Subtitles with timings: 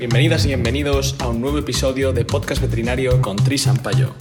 [0.00, 4.14] Bienvenidas y bienvenidos a un nuevo episodio de Podcast Veterinario con Tris Ampayo.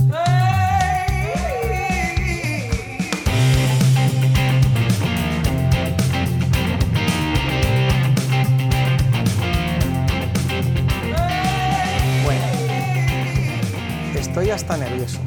[12.25, 12.46] Bueno,
[14.16, 15.21] estoy hasta nervioso.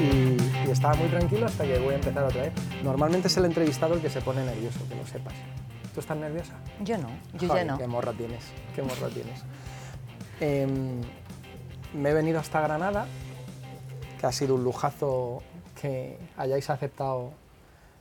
[0.00, 2.52] Y, estaba muy tranquilo hasta que voy a empezar otra vez.
[2.82, 5.34] Normalmente es el entrevistado el que se pone nervioso, que lo sepas.
[5.98, 6.52] ¿Tú estás nerviosa?
[6.84, 7.76] Yo no, yo Joder, ya no.
[7.76, 9.42] Qué morra tienes, qué morra tienes.
[10.38, 11.00] Em,
[11.92, 13.08] me he venido hasta Granada,
[14.20, 15.42] que ha sido un lujazo
[15.80, 17.32] que hayáis aceptado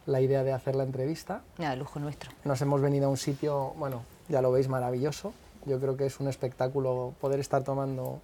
[0.06, 1.42] la idea de hacer la entrevista.
[1.58, 2.30] Nada, lujo nuestro.
[2.44, 5.34] Nos hemos venido a un sitio, bueno, ya lo veis, maravilloso.
[5.66, 8.20] Yo creo que es un espectáculo poder estar tomando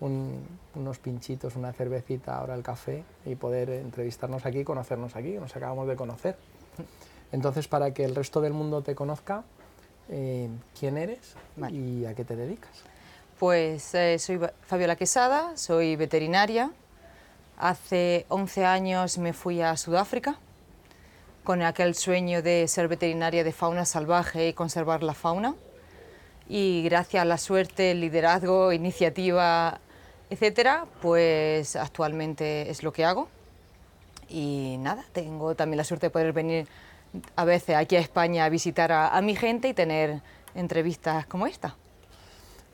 [0.00, 0.40] un-
[0.74, 5.86] unos pinchitos, una cervecita, ahora el café y poder entrevistarnos aquí, conocernos aquí, nos acabamos
[5.86, 6.38] de conocer.
[7.32, 9.42] Entonces, para que el resto del mundo te conozca,
[10.10, 11.76] eh, ¿quién eres Vale.
[11.76, 12.70] y a qué te dedicas?
[13.38, 16.70] Pues eh, soy Fabiola Quesada, soy veterinaria.
[17.58, 20.38] Hace 11 años me fui a Sudáfrica
[21.42, 25.54] con aquel sueño de ser veterinaria de fauna salvaje y conservar la fauna.
[26.48, 29.80] Y gracias a la suerte, liderazgo, iniciativa,
[30.30, 33.28] etcétera, pues actualmente es lo que hago.
[34.28, 36.66] Y nada, tengo también la suerte de poder venir
[37.36, 40.20] a veces aquí a España a visitar a, a mi gente y tener
[40.54, 41.76] entrevistas como esta.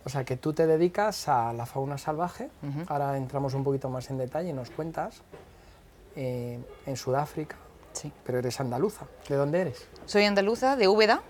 [0.04, 2.48] O sea, que tú te dedicas a la fauna salvaje.
[2.62, 2.84] Ujú.
[2.86, 5.22] Ahora entramos un poquito más en detalle y nos cuentas.
[6.16, 7.54] eh, en Sudáfrica,
[7.92, 8.10] Sí.
[8.24, 9.06] pero eres andaluza.
[9.28, 9.86] ¿De dónde eres?
[10.06, 11.22] Soy andaluza, de Úbeda,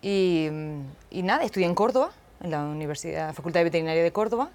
[0.00, 2.10] y, mm, y nada, estudié en Córdoba,
[2.42, 4.50] en la Universidad, Facultad de Veterinaria de Córdoba,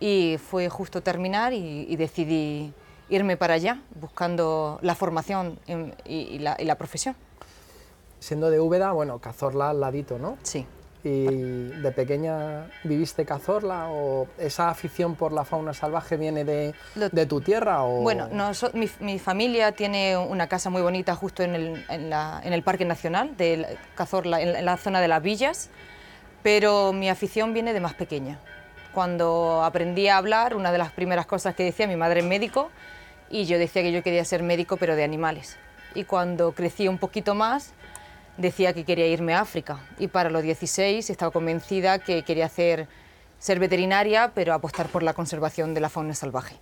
[0.00, 2.72] y fue justo terminar y, y decidí
[3.14, 7.14] irme para allá, buscando la formación en- y, y la, y la profesión.
[8.20, 10.38] Siendo de Úbeda, bueno, Cazorla al ladito, ¿no?
[10.42, 10.66] Sí.
[11.04, 17.08] ¿Y de pequeña viviste Cazorla o esa afición por la fauna salvaje viene de, Lo-
[17.08, 17.82] de tu tierra?
[17.82, 18.02] O...
[18.02, 22.40] Bueno, noso- mi, mi familia tiene una casa muy bonita justo en el, en la-
[22.44, 25.70] en el Parque Nacional de la- Cazorla, en, en la zona de las villas,
[26.44, 28.38] pero mi afición viene de más pequeña.
[28.94, 32.70] Cuando aprendí a hablar, una de las primeras cosas que decía, mi madre médico,
[33.32, 35.56] y yo decía que yo quería ser médico, pero de animales.
[35.94, 37.72] Y cuando crecí un poquito más,
[38.36, 39.80] decía que quería irme a África.
[39.98, 42.88] Y para los 16 estaba convencida que quería hacer,
[43.38, 46.56] ser veterinaria, pero apostar por la conservación de la fauna salvaje.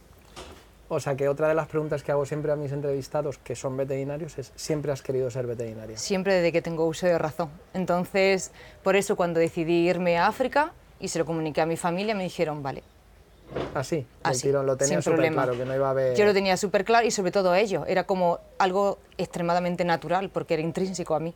[0.89, 3.77] O sea, que otra de las preguntas que hago siempre a mis entrevistados que son
[3.77, 5.97] veterinarios es, ¿siempre has querido ser veterinaria?
[5.97, 7.51] siempre desde que tengo uso de razón.
[7.75, 8.53] Entonces,
[8.83, 12.25] por eso cuando decidí irme a África y se lo comuniqué a mi familia, me
[12.25, 12.83] dijeron, vale,
[13.75, 15.43] Así, del así, tirón, lo tenía súper problema.
[15.45, 16.17] claro, que no iba a haber...
[16.17, 20.55] Yo lo tenía súper claro y sobre todo ellos, era como algo extremadamente natural porque
[20.55, 21.35] era intrínseco a mí.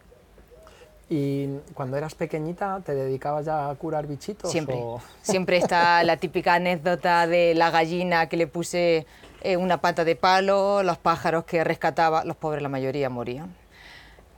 [1.10, 4.50] ¿Y cuando eras pequeñita te dedicabas ya a curar bichitos?
[4.50, 4.76] Siempre.
[4.76, 9.06] o- Siempre está la típica anécdota de la gallina que le puse
[9.42, 13.54] eh, una pata de palo, los pájaros que rescataba, los pobres la mayoría morían.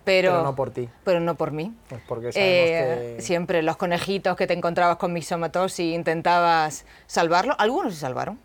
[0.07, 0.89] Pero, Pero no por ti.
[1.05, 1.75] Pero no por mí.
[1.89, 3.23] Pues porque sabemos Eh, que...
[3.23, 8.39] Siempre los conejitos que te encontrabas con mixomatosis y intentabas salvarlos, algunos se salvaron.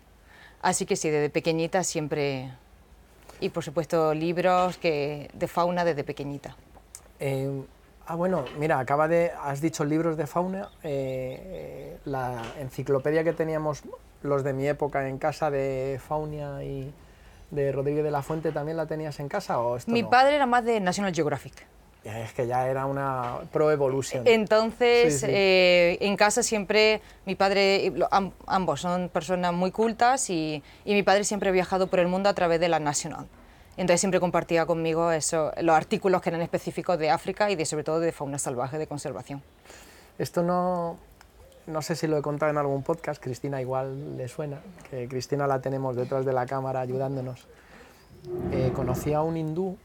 [0.60, 2.50] Así que sí, desde pequeñita siempre...
[3.38, 6.56] Y por supuesto libros que, de fauna desde pequeñita.
[7.20, 7.62] Eh,
[8.06, 13.32] ah, bueno, mira, acaba de, has dicho libros de fauna, eh, eh, la enciclopedia que
[13.32, 13.82] teníamos
[14.22, 16.92] los de mi época en casa de Faunia y
[17.52, 20.10] de Rodríguez de la Fuente, ¿también la tenías en casa o esto Mi no?
[20.10, 21.66] padre era más de National Geographic.
[22.02, 24.26] Es que ya era una Pro Evolution.
[24.26, 25.26] Entonces, Sí, sí.
[25.28, 27.92] eh, en casa siempre, mi padre,
[28.46, 32.28] ambos son personas muy cultas y, y mi padre siempre ha viajado por el mundo
[32.28, 33.26] a través de la National.
[33.76, 37.84] Entonces siempre compartía conmigo eso, los artículos que eran específicos de África y de, sobre
[37.84, 39.40] todo de fauna salvaje, de conservación.
[40.18, 40.98] Esto no,
[41.66, 45.46] no sé si lo he contado en algún podcast, Cristina igual le suena, que Cristina
[45.46, 47.46] la tenemos detrás de la cámara ayudándonos.
[48.52, 49.76] Eh, conocí a un hindú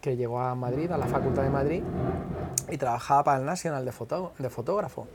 [0.00, 1.82] que llegó a Madrid, a la Facultad de Madrid,
[2.70, 5.06] y trabajaba para el National de, foto- de fotógrafo.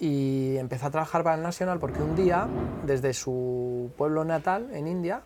[0.00, 2.48] Y empezó a trabajar para el National porque un día,
[2.84, 5.22] desde su pueblo natal, en India,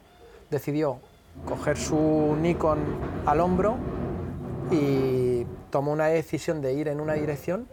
[0.50, 0.98] decidió
[1.46, 2.78] coger su Nikon
[3.26, 3.76] al hombro
[4.70, 7.66] y tomó una decisión de ir en una dirección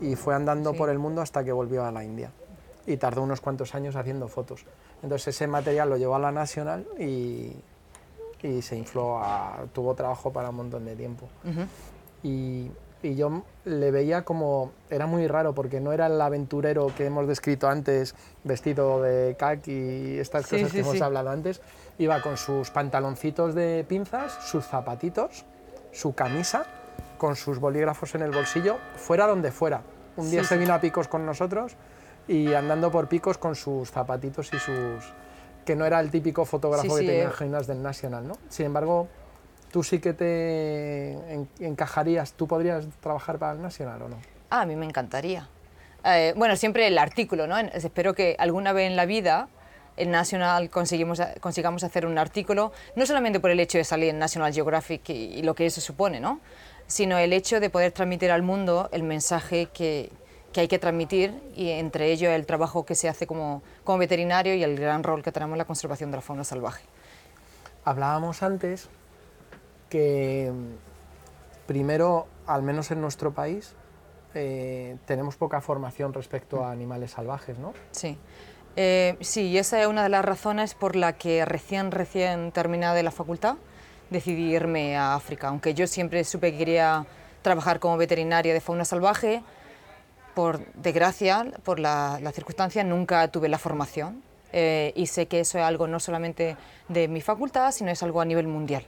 [0.00, 0.78] y fue andando Sí.
[0.78, 2.30] por el mundo hasta que volvió a la India.
[2.86, 4.64] Y tardó unos cuantos años haciendo fotos.
[5.02, 7.52] Entonces ese material lo llevó a la National y,
[8.42, 11.28] y se infló, a- tuvo trabajo para un montón de tiempo.
[12.22, 12.70] Y,
[13.02, 17.26] y yo le veía como, era muy raro porque no era el aventurero que hemos
[17.26, 18.14] descrito antes,
[18.44, 21.60] vestido de khaki y estas Sí, cosas sí, que hemos hablado antes,
[21.98, 25.44] iba con sus pantaloncitos de pinzas, sus zapatitos,
[25.92, 26.64] su camisa,
[27.18, 29.82] con sus bolígrafos en el bolsillo, fuera donde fuera.
[30.16, 30.60] Un día Sí, se sí.
[30.60, 31.72] vino a picos con nosotros
[32.28, 35.12] y andando por picos con sus zapatitos y sus...
[35.64, 37.22] que no era el típico fotógrafo Sí, que sí, te eh.
[37.24, 38.38] imaginas del National, ¿no?
[38.48, 39.08] Sin embargo,
[39.72, 44.16] tú sí que te en- encajarías, ¿tú podrías trabajar para el National o no?
[44.50, 45.48] Ah, a mí me encantaría.
[46.04, 47.58] Eh, bueno, siempre el artículo, ¿no?
[47.58, 49.48] Espero que alguna vez en la vida
[49.96, 54.18] en National conseguimos, consigamos hacer un artículo, no solamente por el hecho de salir en
[54.18, 56.40] National Geographic y, y lo que eso supone, ¿no?
[56.86, 60.10] Sino el hecho de poder transmitir al mundo el mensaje que,
[60.54, 64.54] que hay que transmitir y entre ellos el trabajo que se hace como, como veterinario
[64.54, 66.84] y el gran rol que tenemos en la conservación de la fauna salvaje.
[67.84, 68.88] Hablábamos antes
[69.90, 73.74] que mm, primero, al menos en nuestro país,
[74.34, 77.74] eh, tenemos poca formación respecto a animales salvajes, ¿no?
[77.90, 78.16] Sí.
[78.76, 82.94] Eh, sí, y esa es una de las razones por la que recién, recién terminada
[82.94, 83.56] de la facultad
[84.10, 87.06] decidí irme a África, aunque yo siempre supe que quería
[87.42, 89.42] trabajar como veterinaria de fauna salvaje,
[90.34, 94.22] por desgracia, por la, la circunstancia, nunca tuve la formación
[94.52, 96.56] eh, y sé que eso es algo no solamente
[96.88, 98.84] de mi facultad, sino es algo a nivel mundial.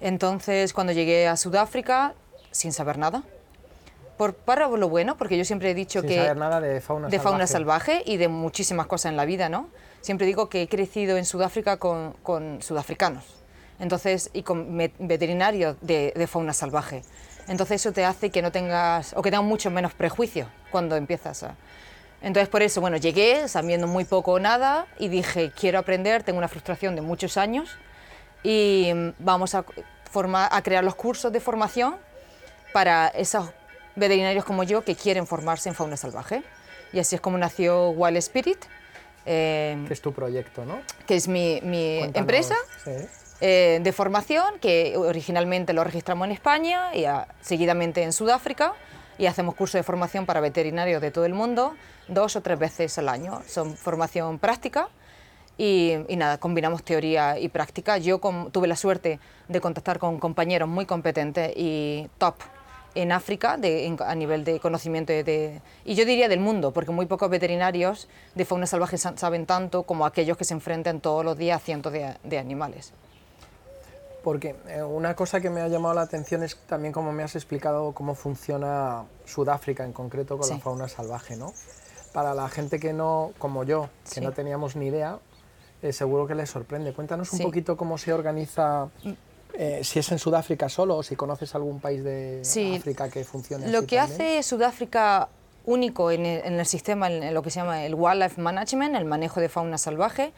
[0.00, 2.14] Entonces, cuando llegué a Sudáfrica,
[2.50, 3.22] sin saber nada,
[4.16, 7.08] por, para lo bueno, porque yo siempre he dicho Sin que saber nada de fauna
[7.08, 7.92] de fauna salvaje.
[7.92, 9.68] salvaje y de muchísimas cosas en la vida, ¿no?
[10.00, 13.24] Siempre digo que he crecido en Sudáfrica con, con sudafricanos,
[13.80, 17.02] entonces, y con veterinarios de, de fauna salvaje.
[17.48, 21.42] Entonces eso te hace que no tengas, o que tengas mucho menos prejuicio cuando empiezas
[21.42, 21.56] a...
[22.22, 26.38] Entonces por eso, bueno, llegué sabiendo muy poco o nada y dije, quiero aprender, tengo
[26.38, 27.70] una frustración de muchos años
[28.42, 29.64] y vamos a,
[30.10, 31.96] formar, a crear los cursos de formación
[32.72, 33.50] para esos
[33.96, 36.42] veterinarios como yo que quieren formarse en fauna salvaje.
[36.92, 38.58] Y así es como nació Wild Spirit,
[39.26, 40.80] eh, Que es tu proyecto, ¿no?
[41.06, 42.54] que es mi, mi empresa
[42.84, 42.92] Sí.
[43.40, 47.04] Eh, de formación, que originalmente lo registramos en España y
[47.40, 48.74] seguidamente en Sudáfrica.
[49.18, 51.74] Y hacemos cursos de formación para veterinarios de todo el mundo,
[52.08, 53.42] dos o tres veces al año.
[53.46, 54.88] Son formación práctica
[55.58, 57.98] y, nada, combinamos teoría y práctica.
[57.98, 58.18] Yo
[58.50, 62.36] tuve la suerte de contactar con compañeros muy competentes y top
[62.94, 63.58] en África
[64.06, 68.46] a nivel de conocimiento de, y yo diría del mundo, porque muy pocos veterinarios de
[68.46, 71.92] fauna salvaje sa- saben tanto como aquellos que se enfrentan todos los días a cientos
[71.92, 72.94] de animales.
[74.22, 77.34] Porque eh, una cosa que me ha llamado la atención es también cómo me has
[77.36, 80.60] explicado cómo funciona Sudáfrica en concreto con la Sí.
[80.60, 81.52] fauna salvaje, ¿no?
[82.12, 84.20] Para la gente que no, como yo, que Sí.
[84.20, 85.18] no teníamos ni idea,
[85.82, 86.92] eh, seguro que les sorprende.
[86.92, 87.44] Cuéntanos un Sí.
[87.44, 88.88] poquito cómo se organiza,
[89.54, 92.76] eh, si es en Sudáfrica solo o si conoces algún país de Sí.
[92.76, 94.20] África que funcione Lo así que también.
[94.20, 95.28] hace Sudáfrica
[95.66, 99.04] único en el, en el sistema, en lo que se llama el Wildlife Management, el
[99.04, 100.32] manejo de fauna salvaje,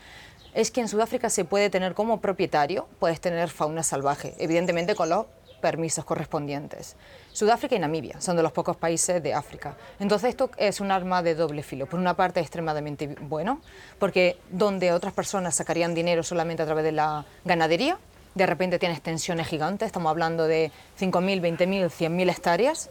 [0.54, 5.08] es que en Sudáfrica se puede tener como propietario, puedes tener fauna salvaje, evidentemente con
[5.08, 5.26] los
[5.60, 6.96] permisos correspondientes.
[7.32, 9.76] Sudáfrica y Namibia son de los pocos países de África.
[10.00, 11.86] Entonces esto es un arma de doble filo.
[11.86, 13.62] Por una parte es extremadamente bueno,
[13.98, 17.96] porque donde otras personas sacarían dinero solamente a través de la ganadería,
[18.34, 22.90] de repente tiene extensiones gigantes, estamos hablando de 5.000, 20.000, 100.000 hectáreas,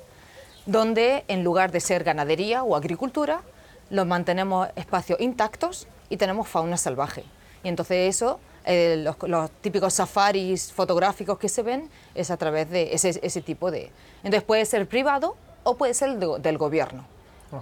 [0.66, 3.42] donde en lugar de ser ganadería o agricultura,
[3.90, 7.26] los mantenemos espacios intactos y tenemos fauna salvaje.
[7.64, 12.70] Y entonces eso, eh, los, los típicos safaris fotográficos que se ven, es a través
[12.70, 13.92] de ese, ese tipo de...
[14.24, 17.06] Entonces puede ser privado o puede ser de- del gobierno.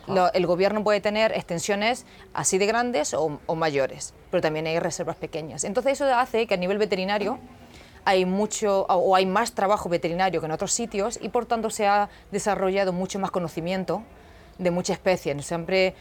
[0.07, 4.77] Lo- el gobierno puede tener extensiones así de grandes o, o mayores, pero también hay
[4.79, 5.63] reservas pequeñas.
[5.63, 7.39] Entonces eso hace que a nivel veterinario
[8.05, 11.69] hay mucho o- o hay más trabajo veterinario que en otros sitios y por tanto
[11.71, 14.03] se ha desarrollado mucho más conocimiento
[14.59, 15.43] de muchas especies.
[15.45, 15.95] Siempre,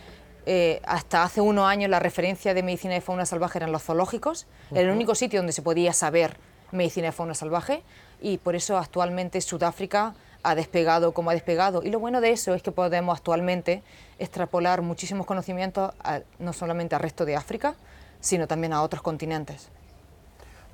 [0.51, 4.47] eh, hasta hace unos años, la referencia de medicina de fauna salvaje eran los zoológicos,
[4.71, 6.39] era el único sitio donde se podía saber
[6.73, 7.83] medicina de fauna salvaje
[8.23, 11.83] y por eso actualmente Sudáfrica ha despegado como ha despegado.
[11.83, 13.83] Y lo bueno de eso es que podemos actualmente
[14.19, 17.75] extrapolar muchísimos conocimientos a- no solamente al resto de África,
[18.21, 19.69] sino también a otros continentes.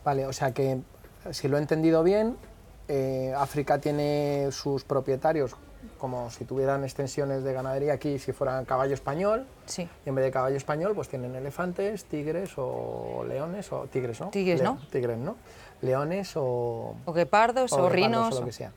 [0.05, 0.79] Vale, o sea que,
[1.33, 2.37] si lo he entendido bien,
[2.89, 5.57] eh, África tiene sus propietarios
[5.99, 9.89] como si tuvieran extensiones de ganadería aquí, si fueran caballo español, Sí.
[10.05, 14.29] y en vez de caballo español, pues tienen elefantes, tigres o leones, o tigres, ¿no?
[14.29, 14.79] Tigres, ¿no?
[14.91, 15.37] Tigres, ¿no?
[15.83, 18.35] Leones o, O guepardos, o, guepardos rinos.
[18.35, 18.73] o lo o- que sea.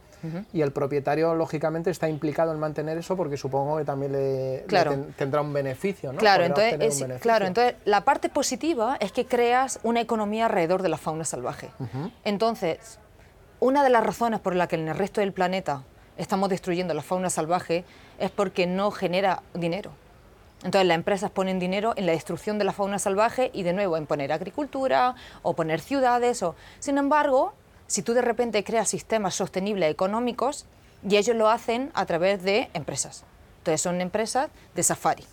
[0.51, 4.63] Y el propietario, lógicamente, está implicado en mantener eso porque supongo que también le, le
[4.63, 4.91] Claro.
[4.91, 6.17] ten- tendrá un beneficio, ¿no?
[6.17, 7.19] Claro, entonces, es- beneficio.
[7.21, 11.69] claro, entonces la parte positiva es que creas una economía alrededor de la fauna salvaje.
[12.25, 12.99] Entonces,
[13.59, 15.83] una de las razones por la que en el resto del planeta
[16.17, 17.85] estamos destruyendo la fauna salvaje
[18.19, 19.91] es porque no genera dinero.
[20.63, 23.95] Entonces las empresas ponen dinero en la destrucción de la fauna salvaje y de nuevo
[23.95, 26.41] en poner agricultura o poner ciudades.
[26.41, 26.55] O...
[26.79, 27.53] Sin embargo,
[27.85, 30.65] si tú de repente creas sistemas sostenibles económicos
[31.07, 33.23] y ellos lo hacen a través de empresas.
[33.59, 35.25] Entonces son empresas de safari.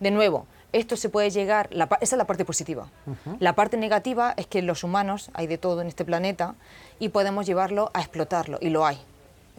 [0.00, 2.88] De nuevo, esto se puede llegar, esa es la parte positiva.
[3.38, 6.54] La parte negativa es que los humanos, hay de todo en este planeta,
[6.98, 8.98] y podemos llevarlo a explotarlo, y lo hay.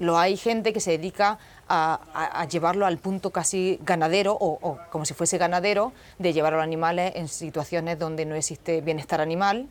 [0.01, 1.37] Lo hay gente que se dedica
[1.69, 6.63] a, llevarlo al punto casi ganadero, o, como si fuese ganadero, de llevar a los
[6.63, 9.67] animales en situaciones donde no existe bienestar animal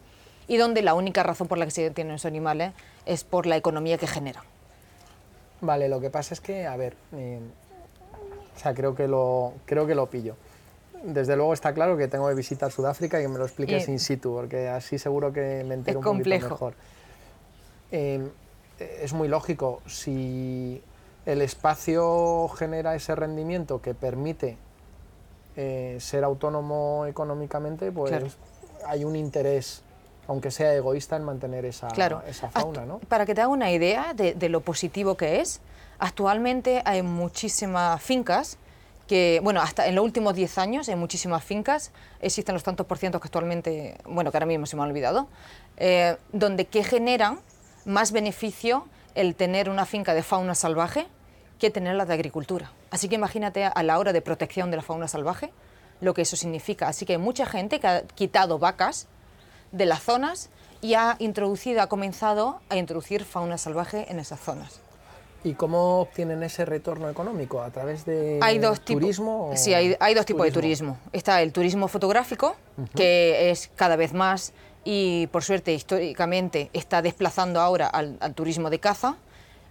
[0.47, 2.75] y donde la única razón por la que se tienen esos animales
[3.07, 4.45] es por la economía que generan.
[5.63, 7.41] Vale, lo que pasa es que, a ver, eh,
[8.57, 10.37] o sea, creo que lo, creo que lo pillo
[11.03, 13.99] desde luego está claro que tengo que visitar Sudáfrica y que me lo expliques in
[13.99, 16.75] situ, porque así seguro que me entero un poquito mejor.
[17.91, 18.29] Eh,
[18.81, 20.83] es muy lógico, si
[21.27, 24.57] el espacio genera ese rendimiento que permite
[25.57, 28.13] eh, ser autónomo económicamente, pues
[28.87, 29.83] hay un interés,
[30.27, 31.89] aunque sea egoísta, en mantener esa,
[32.27, 32.87] esa fauna.
[32.87, 32.99] ¿no?
[33.01, 35.61] Para que te haga una idea de, de lo positivo que es,
[35.99, 38.59] actualmente hay muchísimas fincas
[39.11, 42.97] que, bueno, hasta en los últimos 10 años en muchísimas fincas existen los tantos por
[42.97, 45.27] cientos que actualmente, bueno, que ahora mismo se me han olvidado,
[45.79, 47.41] eh, donde que generan
[47.91, 51.07] más beneficio el tener una finca de fauna salvaje
[51.59, 52.73] que tenerla de agricultura.
[52.91, 55.51] Así que imagínate a la hora de protección de la fauna salvaje
[56.01, 56.89] lo que eso significa.
[56.89, 59.07] Así que hay mucha gente que ha quitado vacas
[59.73, 64.81] de las zonas y ha introducido, ha comenzado a introducir fauna salvaje en esas zonas.
[65.43, 67.63] ¿Y cómo obtienen ese retorno económico?
[67.63, 68.39] ¿A través de
[68.85, 69.53] turismo?
[69.55, 70.99] Sí, hay, dos tipos de turismo.
[71.13, 72.57] Está el turismo fotográfico,
[72.95, 74.53] que es cada vez más
[74.85, 79.17] y por suerte históricamente está desplazando ahora al, turismo de caza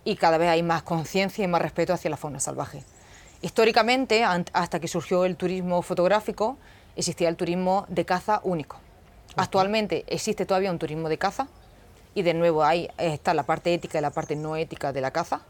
[0.04, 2.84] y cada vez hay más conciencia y más respeto hacia la fauna salvaje.
[3.42, 6.58] Históricamente, hasta que surgió el turismo fotográfico,
[6.96, 8.78] existía el turismo de caza único.
[9.36, 11.48] Actualmente existe todavía un turismo de caza
[12.16, 15.12] y de nuevo ahí está la parte ética y la parte no ética de la
[15.12, 15.42] caza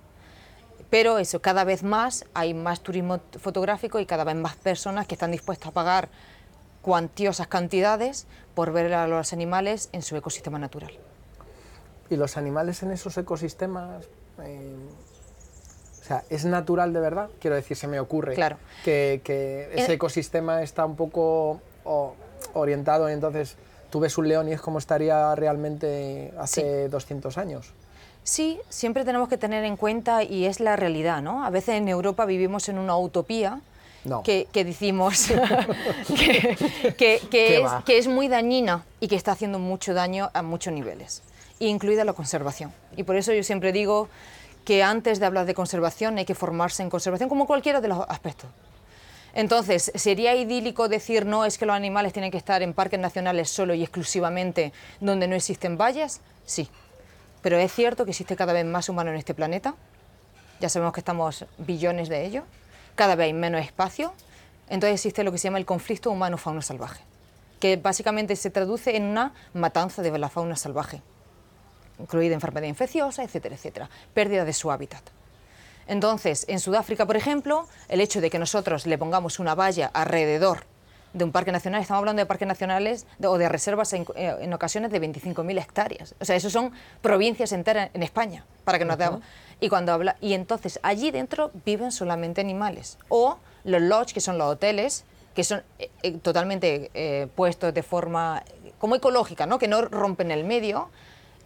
[0.90, 5.16] pero eso, cada vez más hay más turismo fotográfico y cada vez más personas que
[5.16, 6.10] están dispuestas a pagar
[6.82, 10.92] cuantiosas cantidades por ver a los animales en su ecosistema natural.
[12.10, 14.06] ¿Y los animales en esos ecosistemas?
[14.44, 14.76] Eh,
[16.02, 17.30] o sea, ¿es natural de verdad?
[17.40, 18.58] Quiero decir, se me ocurre claro.
[18.84, 19.22] que,
[19.76, 21.62] ese ecosistema está un poco
[22.54, 23.58] orientado y entonces
[23.92, 27.74] tú ves un león y es como estaría realmente hace 200 años.
[28.24, 31.44] Sí, siempre tenemos que tener en cuenta, y es la realidad, ¿no?
[31.44, 33.62] A veces en Europa vivimos en una utopía
[34.24, 35.28] que, decimos
[36.98, 41.22] que, es, muy dañina y que está haciendo mucho daño a muchos niveles,
[41.60, 42.74] incluida la conservación.
[42.96, 44.10] Y por eso yo siempre digo
[44.66, 48.06] que antes de hablar de conservación hay que formarse en conservación como cualquiera de los
[48.08, 48.50] aspectos.
[49.34, 53.50] Entonces, ¿sería idílico decir no es que los animales tienen que estar en parques nacionales
[53.50, 56.22] solo y exclusivamente donde no existen vallas?
[56.46, 56.68] Sí,
[57.42, 59.76] pero es cierto que existe cada vez más humano en este planeta,
[60.60, 62.44] ya sabemos que estamos billones de ellos,
[63.00, 64.14] cada vez hay menos espacio,
[64.68, 67.02] entonces existe lo que se llama el conflicto humano-fauna salvaje,
[67.62, 71.02] que básicamente se traduce en una matanza de la fauna salvaje,
[71.98, 75.02] incluida enfermedad infecciosa, etcétera, etcétera, pérdida de su hábitat.
[75.88, 80.66] Entonces, en Sudáfrica, por ejemplo, el hecho de que nosotros le pongamos una valla alrededor
[81.14, 84.92] de un parque nacional, estamos hablando de parques nacionales o de reservas en, eh, ocasiones
[84.92, 86.16] de 25.000 hectáreas.
[86.20, 89.22] O sea, eso son provincias enteras en España, para que nos demos.
[89.60, 94.38] Y cuando habla y entonces allí dentro viven solamente animales o los lodge, que son
[94.38, 95.04] los hoteles,
[95.36, 98.44] que son eh, eh, totalmente puestos de forma
[98.78, 99.60] como ecológica, ¿no?
[99.60, 100.90] Que no rompen el medio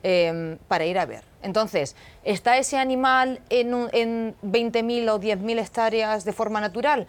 [0.03, 1.23] em, para ir a ver.
[1.41, 7.07] Entonces, ¿está ese animal en, en 20.000 o 10.000 hectáreas de forma natural?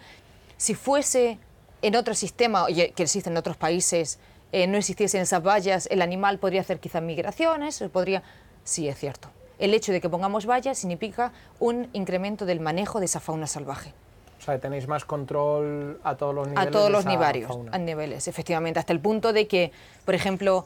[0.57, 1.37] Si fuese
[1.87, 4.19] en otro sistema que existe en otros países
[4.51, 8.23] eh, no existiesen esas vallas, el animal podría hacer quizás migraciones, podría...
[8.63, 9.29] Sí, es cierto.
[9.59, 13.93] El hecho de que pongamos vallas significa un incremento del manejo de esa fauna salvaje.
[14.39, 16.67] O sea, tenéis más control a todos los niveles.
[16.67, 19.71] A todos los niveles, a niveles, efectivamente, hasta el punto de que,
[20.05, 20.65] por ejemplo,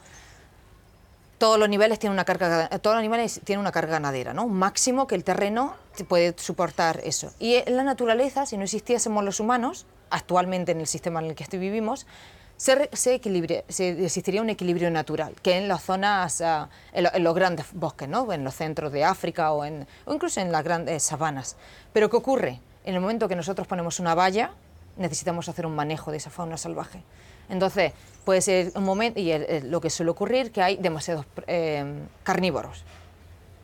[1.40, 4.44] todos los niveles tienen una carga, todos los animales tienen una carga ganadera, ¿no?
[4.44, 5.74] Un máximo que el terreno
[6.08, 7.32] puede soportar eso.
[7.40, 11.36] Y en la naturaleza, si no existiésemos los humanos, actualmente en el sistema en el
[11.36, 12.06] que vivimos,
[12.58, 18.10] se, se, existiría un equilibrio natural, que en las zonas, ah, en, los grandes bosques,
[18.10, 18.32] ¿no?
[18.34, 21.56] en los centros de África o, en, o incluso en las grandes sabanas.
[21.94, 22.60] Pero ¿qué ocurre?
[22.84, 24.52] En el momento que nosotros ponemos una valla,
[24.98, 27.02] necesitamos hacer un manejo de esa fauna salvaje.
[27.48, 27.94] Entonces,
[28.30, 29.34] puede ser un momento, y
[29.64, 31.84] lo que suele ocurrir, que hay demasiados eh,
[32.22, 32.84] carnívoros.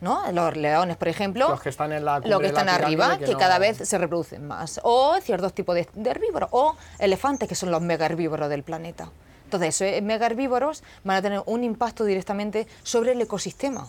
[0.00, 0.20] ¿no?
[0.32, 3.76] Los leones, por ejemplo, los que están, en la que están arriba, que, cada vez
[3.76, 8.48] se reproducen más, o ciertos tipos de, herbívoros, o elefantes, que son los mega herbívoros
[8.48, 9.08] del planeta.
[9.44, 13.86] Entonces, esos mega herbívoros van a tener un impacto directamente sobre el ecosistema.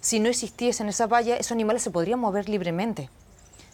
[0.00, 3.10] Si no existiesen esas vallas, esos animales se podrían mover libremente.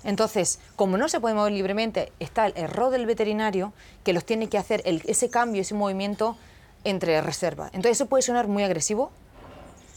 [0.06, 3.72] Entonces, como no se puede mover libremente, está el error del veterinario
[4.04, 6.36] que los tiene que hacer el- ese cambio, ese movimiento
[6.84, 7.68] entre reservas.
[7.74, 9.10] Entonces, eso puede sonar muy agresivo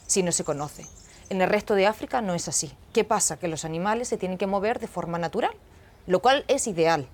[0.07, 0.85] si no se conoce.
[1.29, 2.73] En el resto de África no es así.
[2.91, 3.37] ¿Qué pasa?
[3.37, 5.51] Que los animales se tienen que mover de forma natural,
[6.07, 7.07] lo cual es ideal.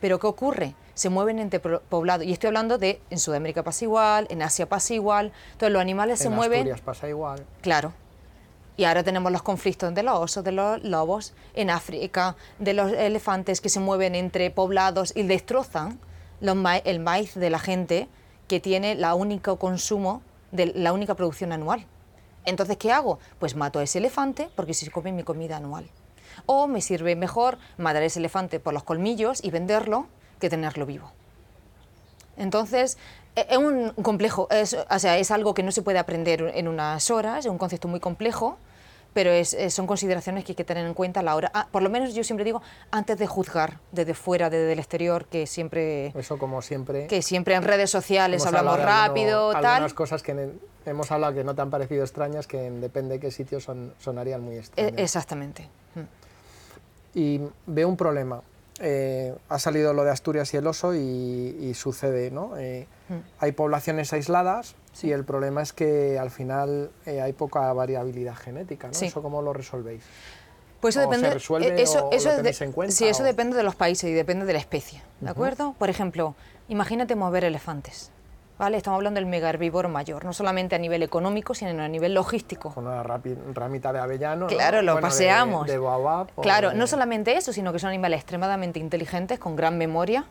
[0.00, 0.74] Pero ¿qué ocurre?
[0.94, 2.24] Se mueven entre poblados.
[2.24, 5.32] Y estoy hablando de en Sudamérica pasa igual, en Asia pasa igual.
[5.52, 6.60] Entonces los animales se en mueven.
[6.60, 7.44] Asturias pasa igual.
[7.62, 7.92] Claro.
[8.78, 12.92] Y ahora tenemos los conflictos de los osos, de los lobos, en África, de los
[12.92, 15.98] elefantes que se mueven entre poblados y destrozan
[16.40, 18.08] el maíz de la gente
[18.46, 21.86] que tiene la única consumo, de la única producción anual.
[22.44, 23.18] Entonces, ¿qué hago?
[23.40, 25.90] Pues mato a ese elefante porque se come mi comida anual.
[26.46, 30.06] O me sirve mejor matar a ese elefante por los colmillos y venderlo
[30.38, 31.10] que tenerlo vivo.
[32.36, 32.96] Entonces,
[33.48, 37.10] es un complejo, es, o sea, es algo que no se puede aprender en unas
[37.10, 38.58] horas, es un concepto muy complejo,
[39.14, 41.82] pero es- son consideraciones que hay que tener en cuenta a la hora, ah, por
[41.82, 46.08] lo menos yo siempre digo, antes de juzgar desde fuera, desde el exterior, que siempre,
[46.14, 47.06] Eso como siempre.
[47.06, 49.64] que siempre en redes sociales hablamos de alguno- rápido, tal.
[49.66, 50.50] Algunas cosas que
[50.86, 53.92] hemos hablado que no te han parecido extrañas, que en depende de qué sitio son,
[53.98, 54.94] sonarían muy E- extrañas.
[54.96, 55.68] exactamente.
[55.94, 56.00] Mm.
[57.18, 58.42] Y veo un problema.
[58.80, 62.56] Eh, ha salido lo de Asturias y el oso y, y sucede, ¿no?
[62.56, 63.20] Eh, Mm.
[63.40, 68.88] Hay poblaciones aisladas y el problema es que al final eh, hay poca variabilidad genética,
[68.88, 68.92] ¿no?
[68.92, 69.06] Sí.
[69.06, 70.02] ¿Eso cómo lo resolvéis?
[70.82, 71.32] Pues eso ¿O se depende.
[71.34, 73.24] resuelve eh, eso, o eso lo es de- en cuenta, Sí, eso o?
[73.24, 75.74] depende de los países y depende de la especie, ¿de acuerdo?
[75.78, 76.34] Por ejemplo,
[76.68, 78.10] imagínate mover elefantes,
[78.58, 78.76] ¿vale?
[78.76, 82.74] Estamos hablando del mega herbívoro mayor, no solamente a nivel económico, sino a nivel logístico.
[82.74, 84.42] Con una ramita de avellano.
[84.42, 84.46] ¿no?
[84.48, 85.66] Claro, lo Bueno, de- paseamos.
[85.66, 89.56] De, baobab o Claro, de- no solamente eso, sino que son animales extremadamente inteligentes, con
[89.56, 90.24] gran memoria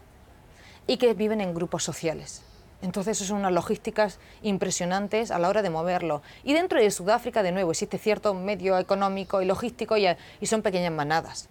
[0.86, 2.44] y que viven en grupos sociales.
[2.82, 6.22] Entonces, eso son unas logísticas impresionantes a la hora de moverlo.
[6.44, 10.06] Y dentro de Sudáfrica, de nuevo, existe cierto medio económico y logístico y,
[10.40, 11.50] y son pequeñas manadas.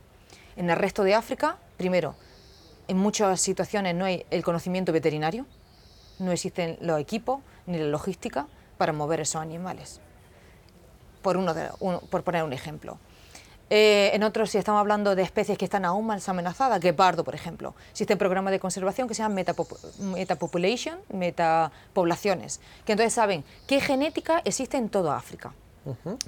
[0.56, 2.14] En el resto de África, primero,
[2.86, 5.46] en muchas situaciones no hay el conocimiento veterinario,
[6.18, 8.46] no existen los equipos ni la logística
[8.78, 10.00] para mover esos animales
[11.22, 12.98] por, uno de- uno- por poner un ejemplo.
[13.68, 17.34] Eh, en otros, si estamos hablando de especies que están aún más amenazadas, guepardo, por
[17.34, 24.40] ejemplo, existen programas de conservación que se metapopu- metapopulation, metapoblaciones, que entonces saben qué genética
[24.44, 25.52] existe en toda África.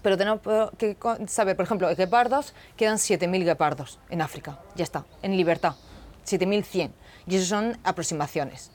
[0.02, 0.40] Pero tenemos
[0.78, 5.74] que saber, por ejemplo, guepardos, quedan 7.000 guepardos en África, ya está, en libertad,
[6.24, 6.90] 7.100,
[7.26, 8.70] y eso son aproximaciones.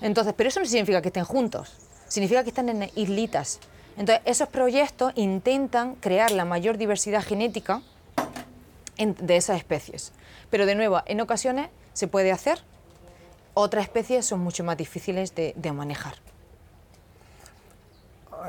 [0.00, 1.72] Entonces, pero eso no significa que estén juntos,
[2.08, 3.58] significa que están en islitas.
[3.96, 7.82] Entonces, esos proyectos intentan crear la mayor diversidad genética
[8.96, 10.12] en- de esas especies.
[10.50, 12.60] Pero de nuevo, en ocasiones se puede hacer,
[13.54, 16.14] otras especies son mucho más difíciles de, de manejar.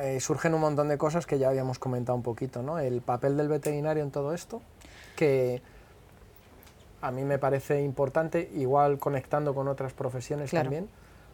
[0.01, 2.77] eh, surgen un montón de cosas que ya habíamos comentado un poquito, ¿no?
[2.77, 4.61] El papel del veterinario en todo esto,
[5.15, 5.63] que
[7.01, 10.65] a mí me parece importante, igual conectando con otras profesiones Claro.
[10.65, 10.89] también,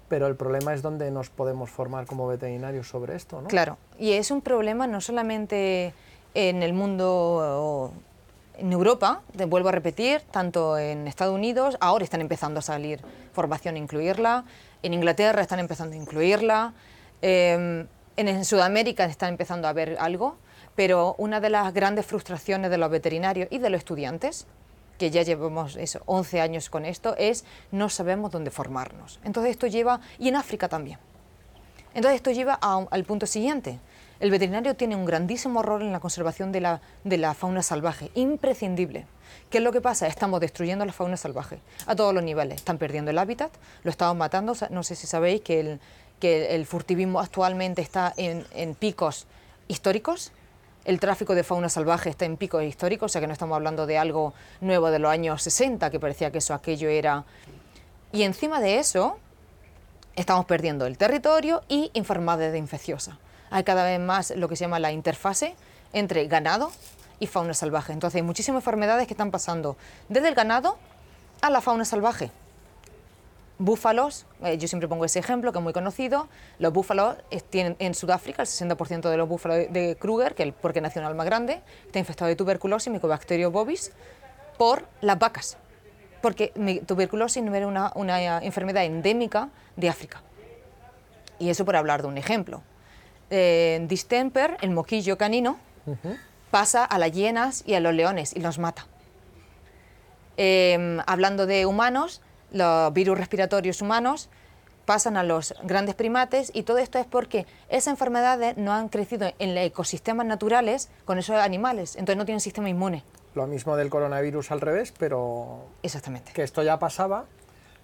[0.08, 3.48] pero el problema es dónde nos podemos formar como veterinarios sobre esto, ¿no?
[3.48, 5.94] Claro, y es un problema no solamente
[6.34, 7.92] en el mundo
[8.58, 13.02] en Europa, te vuelvo a repetir, tanto en Estados Unidos, ahora están empezando a salir
[13.34, 14.46] formación incluirla,
[14.84, 16.74] en Inglaterra están empezando a incluirla,
[17.22, 20.38] en, en Sudamérica están empezando a ver algo,
[20.76, 24.46] pero una de las grandes frustraciones de los veterinarios y de los estudiantes,
[24.98, 29.20] que ya llevamos eso, 11 años con esto, es no sabemos dónde formarnos.
[29.24, 31.00] Entonces esto lleva, y en África también,
[31.94, 33.80] entonces esto lleva a al punto siguiente.
[34.20, 38.12] El veterinario tiene un grandísimo rol en la conservación de la, de la fauna salvaje,
[38.16, 39.06] imprescindible.
[39.50, 40.08] ¿Qué es lo que pasa?
[40.08, 42.56] Estamos destruyendo la fauna salvaje a todos los niveles.
[42.56, 43.52] Están perdiendo el hábitat,
[43.84, 44.54] lo estamos matando.
[44.70, 45.80] No sé si sabéis que el,
[46.20, 49.28] que el furtivismo actualmente está en, en picos
[49.68, 50.32] históricos.
[50.86, 53.88] El tráfico de fauna salvaje está en picos históricos, o sea que no estamos hablando
[53.88, 57.26] de algo nuevo de los años 60, que parecía que eso, aquello era...
[58.12, 59.18] Y encima de eso,
[60.16, 63.16] estamos perdiendo el territorio y enfermedades infecciosas.
[63.50, 65.56] Hay cada vez más lo que se llama la interfase
[65.92, 66.72] entre ganado
[67.20, 67.92] y fauna salvaje.
[67.92, 70.78] Entonces hay muchísimas enfermedades que están pasando desde el ganado
[71.42, 72.32] a la fauna salvaje.
[73.58, 76.28] Búfalos, eh, yo siempre pongo ese ejemplo que es muy conocido,
[76.60, 77.16] los búfalos
[77.50, 81.16] tienen en Sudáfrica el 60% de los búfalos de, Kruger, que es el parque nacional
[81.16, 83.92] más grande, está infectado de tuberculosis, Mycobacterium bovis,
[84.58, 85.58] por las vacas
[86.26, 86.52] porque
[86.88, 90.24] tuberculosis no era una, una enfermedad endémica de África.
[91.38, 92.64] Y eso por hablar de un ejemplo.
[93.30, 95.60] Eh, distemper, el moquillo canino,
[96.50, 98.88] pasa a las hienas y a los leones y los mata.
[100.38, 102.24] Eh, hablando de humanos,
[102.56, 104.30] los virus respiratorios humanos
[104.86, 109.32] pasan a los grandes primates y todo esto es porque esas enfermedades no han crecido
[109.40, 113.04] en los ecosistemas naturales con esos animales, entonces no tienen sistema inmune.
[113.34, 116.32] Lo mismo del coronavirus al revés, pero Exactamente.
[116.34, 117.26] que esto ya pasaba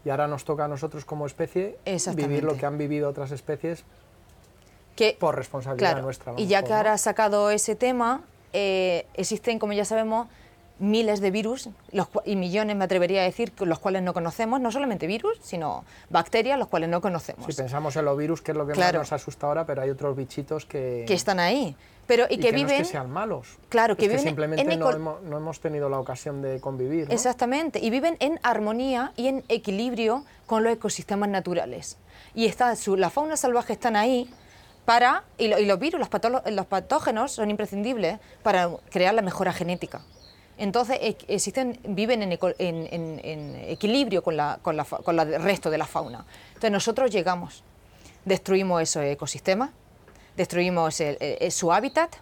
[0.06, 1.78] y ahora nos toca a nosotros como especie
[2.16, 3.84] vivir lo que han vivido otras especies
[4.96, 6.34] Que, por responsabilidad claro, nuestra.
[6.38, 6.78] y ya por, que ¿no?
[6.78, 8.22] ahora has sacado ese tema,
[8.54, 10.28] eh, existen, como ya sabemos,
[10.82, 14.60] miles de virus los y millones, me atrevería a decir, que- los cuales no conocemos,
[14.60, 17.46] no solamente virus, sino bacterias, los cuales no conocemos.
[17.46, 19.00] Si pensamos en los virus, que es lo que Claro.
[19.00, 21.76] más nos asusta ahora, pero hay otros bichitos que, que están ahí.
[22.08, 22.82] Pero, y, y que, que no viven.
[22.82, 23.58] es que sean malos.
[23.70, 27.08] Claro, es que viven simplemente en no, hemos, no hemos tenido la ocasión de convivir.
[27.08, 27.14] ¿no?
[27.14, 31.98] Exactamente, y viven en armonía y en equilibrio con los ecosistemas naturales.
[32.36, 34.30] Y está, su- la fauna salvaje están ahí
[34.84, 39.54] para, y, lo- y los virus, los, los patógenos son imprescindibles para crear la mejora
[39.54, 40.02] genética.
[40.62, 45.72] Entonces e- existen, viven en, en- equilibrio con, la, con, la con la del resto
[45.72, 46.24] de la fauna.
[46.50, 47.64] Entonces nosotros llegamos,
[48.26, 49.72] destruimos esos ecosistemas,
[50.38, 52.16] destruimos el- el- su hábitat,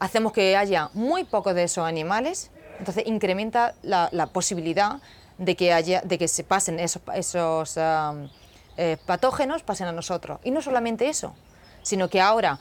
[0.00, 4.96] hacemos que haya muy pocos de esos animales, entonces incrementa la, posibilidad
[5.38, 7.76] de que, haya, de que se pasen esos,
[8.76, 10.40] eh, patógenos, pasen a nosotros.
[10.42, 11.34] Y no solamente eso,
[11.82, 12.58] sino que ahora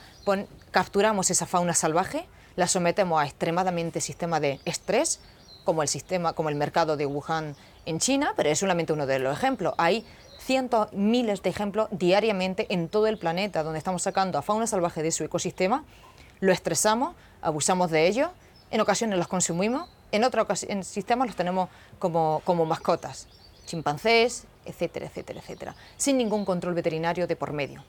[0.69, 5.19] capturamos esa fauna salvaje, la sometemos a extremadamente sistema de estrés,
[5.63, 9.19] como el, sistema, como el mercado de Wuhan en China, pero es solamente uno de
[9.19, 9.73] los ejemplos.
[9.77, 10.05] Hay
[10.39, 15.01] cientos, miles de ejemplos diariamente en todo el planeta donde estamos sacando a fauna salvaje
[15.01, 15.85] de su ecosistema,
[16.39, 18.29] lo estresamos, abusamos de ellos,
[18.71, 20.45] en ocasiones los consumimos, en otros
[20.81, 23.27] sistemas los tenemos como, como mascotas,
[23.65, 27.83] chimpancés, etcétera, etcétera, etcétera, sin ningún control veterinario de por medio.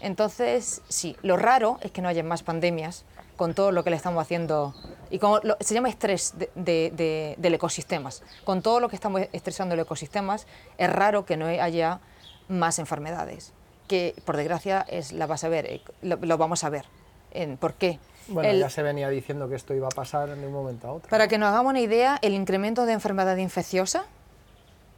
[0.00, 3.04] Entonces, sí, lo raro es que no haya más pandemias
[3.36, 4.74] con todo lo que le estamos haciendo,
[5.10, 8.96] y como lo- se llama estrés de, de, de- del ecosistemas, con todo lo que
[8.96, 10.46] estamos estresando los ecosistemas,
[10.78, 12.00] es raro que no haya
[12.48, 13.52] más enfermedades,
[13.88, 16.86] que por desgracia es, la vas a ver, eh, lo, lo vamos a ver.
[17.32, 17.98] En, ¿Por qué?
[18.28, 20.92] Bueno, El- ya se venía diciendo que esto iba a pasar de un momento a
[20.92, 21.10] otro.
[21.10, 24.04] para que nos hagamos una idea, el incremento de enfermedades infecciosas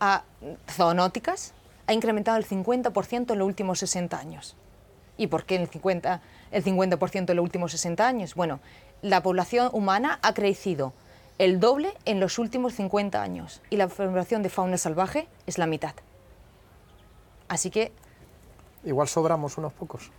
[0.01, 0.23] a
[0.71, 1.55] zoonóticas
[1.89, 4.55] ha incrementado el 50% en los últimos 60 años.
[5.19, 6.21] ¿Y por qué el 50%,
[6.53, 8.35] el 50 en los últimos 60 años?
[8.35, 8.61] Bueno,
[9.03, 10.95] la población humana ha crecido
[11.39, 15.67] el doble en los últimos 50 años y la población de fauna salvaje es la
[15.67, 15.95] mitad.
[17.49, 17.93] Así que
[18.85, 20.11] Igual sobramos unos pocos.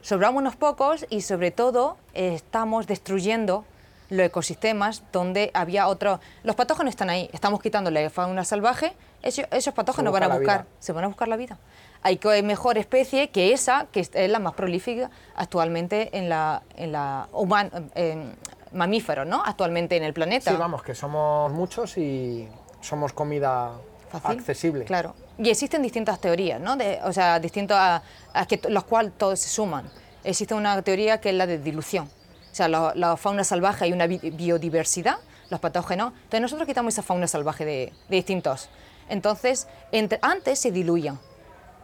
[0.00, 3.64] sobramos unos pocos y sobre todo eh, estamos destruyendo
[4.08, 6.20] los ecosistemas donde había otros...
[6.44, 10.62] Los patógenos están ahí, estamos quitando la fauna salvaje, esos, esos patógenos van a buscar,
[10.62, 10.76] vida.
[10.78, 11.58] se van a buscar la vida.
[12.06, 16.92] Hay que mejor especie que esa, que es la más prolífica actualmente en la, en
[16.92, 18.32] la human, eh,
[18.70, 19.42] mamífero, ¿no?
[19.44, 20.52] Actualmente en el planeta.
[20.52, 22.48] Sí, vamos, que somos muchos y
[22.80, 23.72] somos comida
[24.12, 24.38] Fácil.
[24.38, 24.84] accesible.
[24.84, 25.16] Claro.
[25.36, 26.76] Y existen distintas teorías, ¿no?
[26.76, 29.90] De- o sea, distintas a, a que los cuales todos se suman.
[30.22, 32.04] Existe una teoría que es la de dilución.
[32.04, 35.16] O sea, la, fauna salvaje hay una bi- biodiversidad,
[35.50, 36.12] los patógenos.
[36.14, 38.68] Entonces nosotros quitamos esa fauna salvaje de, de distintos.
[39.08, 41.18] Entonces, entre- antes se diluían.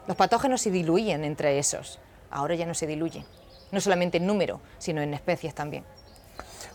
[0.06, 1.98] Los patógenos se diluían entre esos.
[2.30, 3.24] Ahora ya no se diluyen.
[3.70, 5.84] No solamente en número, sino en especies también.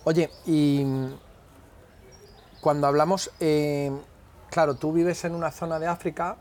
[0.04, 0.86] Oye, y
[2.62, 3.92] cuando hablamos, eh,
[4.50, 6.38] claro, tú vives en una zona de África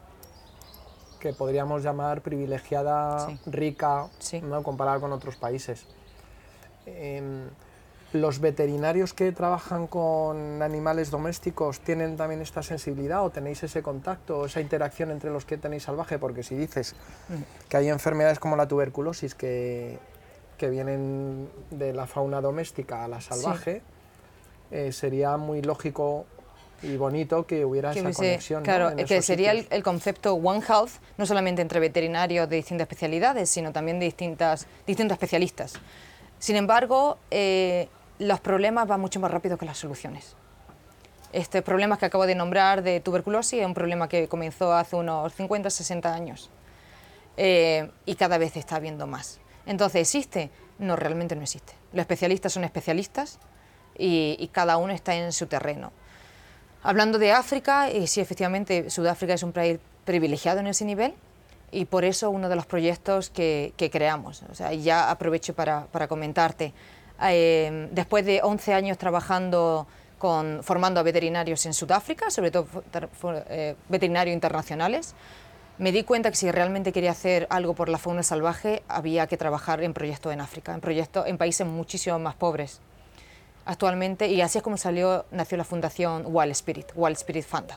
[1.21, 3.39] que podríamos llamar privilegiada, Sí.
[3.47, 4.41] rica, Sí.
[4.41, 4.63] ¿no?
[4.63, 5.87] comparada con otros países.
[6.87, 7.49] Em,
[8.13, 14.47] ¿Los veterinarios que trabajan con animales domésticos tienen también esta sensibilidad o tenéis ese contacto,
[14.47, 16.19] esa interacción entre los que tenéis salvaje?
[16.19, 16.95] Porque si dices
[17.69, 19.99] que hay enfermedades como la tuberculosis que,
[20.57, 23.83] que vienen de la fauna doméstica a la salvaje,
[24.71, 26.27] eh, sería muy lógico
[26.83, 28.63] y bonito que hubiera que esa hubiese- conexión.
[28.63, 33.51] claro, que sería el, el concepto One Health, no solamente entre veterinarios de distintas especialidades,
[33.51, 35.75] sino también de distintas, distintos especialistas.
[36.39, 40.35] Sin embargo, eh, los problemas van mucho más rápido que las soluciones.
[41.33, 45.35] Este problema que acabo de nombrar de tuberculosis es un problema que comenzó hace unos
[45.35, 46.51] 50, 60 años
[47.37, 49.41] eh, y cada vez está habiendo más.
[49.67, 50.51] Entonces, ¿existe?
[50.79, 51.75] No, realmente no existe.
[51.93, 53.39] Los especialistas son especialistas
[53.99, 55.93] y, y cada uno está en su terreno.
[56.83, 61.15] Hablando de África, eh, sí, efectivamente, Sudáfrica es un país privilegiado en ese nivel
[61.71, 64.43] y por eso uno de los proyectos que, que creamos.
[64.51, 66.73] O sea, ya aprovecho para, para comentarte.
[67.23, 69.87] Eh, después de 11 años trabajando
[70.19, 72.67] con, formando a veterinarios en Sudáfrica, sobre todo
[73.49, 75.15] eh, veterinarios internacionales,
[75.79, 79.37] me di cuenta que si realmente quería hacer algo por la fauna salvaje, había que
[79.37, 82.81] trabajar en proyectos en África, en proyectos en países muchísimo más pobres
[83.67, 87.73] actualmente y así es como salió, nació la fundación Wild Spirit, Wild Spirit Fund.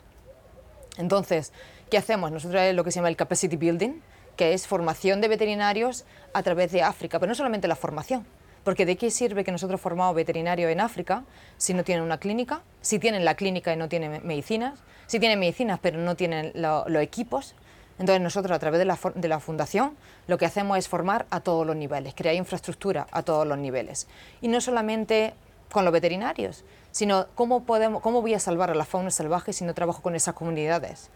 [0.97, 1.51] Entonces,
[1.89, 2.31] ¿qué hacemos?
[2.31, 4.01] Nosotros es lo que se llama el capacity building,
[4.35, 8.25] que es formación de veterinarios a través de África, pero no solamente la formación,
[8.63, 11.23] Porque ¿de qué sirve que nosotros formamos veterinarios en África
[11.57, 12.61] si no tienen una clínica?
[12.81, 17.01] Si tienen la clínica y no tienen medicinas, si tienen medicinas pero no tienen los
[17.01, 17.55] equipos.
[17.97, 19.97] Entonces nosotros a través de la, de la, fundación
[20.27, 24.07] lo que hacemos es formar a todos los niveles, crear infraestructura a todos los niveles.
[24.39, 25.33] Y no solamente
[25.71, 29.65] con los veterinarios, sino cómo, podemos, cómo voy a salvar a la fauna salvaje si
[29.65, 31.09] no trabajo con esas comunidades.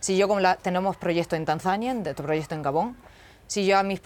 [0.00, 2.96] Si yo como la, tenemos proyectos en Tanzania, otro proyecto en Gabón,
[3.48, 4.00] si yo a, mis,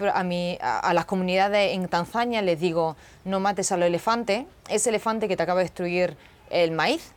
[0.60, 5.36] a, las comunidades en Tanzania les digo no mates a los elefantes, ese elefante que
[5.36, 6.16] te acaba de destruir
[6.50, 7.12] el maíz,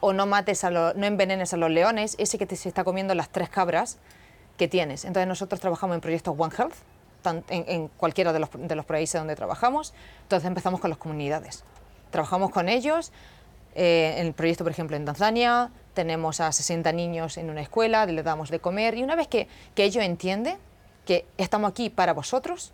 [0.00, 3.14] o no mates a no envenenes a los leones, ese que te se está comiendo
[3.14, 3.98] las tres cabras
[4.56, 5.04] que tienes.
[5.04, 6.74] Entonces nosotros trabajamos en proyectos One Health,
[7.24, 11.64] en, en, cualquiera de los, de los países donde trabajamos, entonces empezamos con las comunidades.
[12.10, 13.12] Trabajamos con ellos,
[13.74, 18.06] eh, en el proyecto, por ejemplo, en Tanzania, tenemos a 60 niños en una escuela,
[18.06, 20.56] les damos de comer y una vez que, que ellos entienden
[21.04, 22.72] que estamos aquí para vosotros,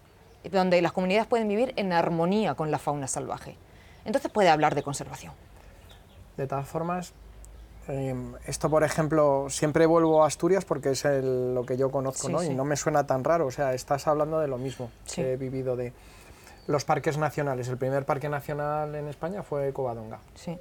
[0.50, 3.56] donde las comunidades pueden vivir en armonía con la fauna salvaje,
[4.04, 5.32] entonces puede hablar de conservación.
[6.36, 7.12] De todas formas,
[7.88, 8.14] eh,
[8.46, 12.32] esto, por ejemplo, siempre vuelvo a Asturias porque es el, lo que yo conozco, Sí,
[12.32, 12.40] ¿no?
[12.40, 12.48] sí.
[12.50, 15.22] Y no me suena tan raro, o sea, estás hablando de lo mismo Sí.
[15.22, 15.92] que he vivido de
[16.66, 17.68] los parques nacionales.
[17.68, 20.18] El primer parque nacional en España fue Covadonga.
[20.34, 20.58] Sí,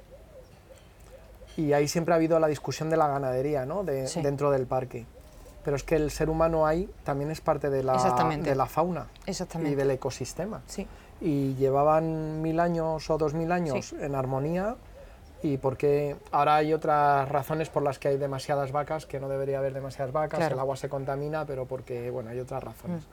[1.56, 3.82] Y ahí siempre ha habido la discusión de la ganadería, ¿no?
[3.84, 4.20] De- Sí.
[4.22, 5.06] Dentro del parque.
[5.64, 7.94] Pero es que el ser humano ahí también es parte de la,
[8.42, 10.62] de la fauna y del ecosistema.
[10.66, 10.86] Sí.
[11.20, 13.96] Y llevaban mil años o dos mil años Sí.
[14.00, 14.76] en armonía
[15.42, 19.58] y porque ahora hay otras razones por las que hay demasiadas vacas, que no debería
[19.58, 20.54] haber demasiadas vacas, Claro.
[20.54, 23.02] el agua se contamina, pero porque, bueno, hay otras razones.
[23.02, 23.06] Mm.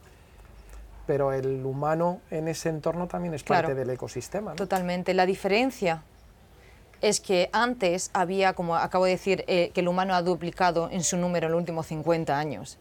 [1.08, 3.68] Pero el humano en ese entorno también es Claro.
[3.70, 4.56] parte del ecosistema, ¿no?
[4.56, 5.14] Totalmente.
[5.14, 6.04] La diferencia
[7.04, 11.04] es que antes había, como acabo de decir, eh, que el humano ha duplicado en
[11.04, 12.78] su número en los últimos 50 años.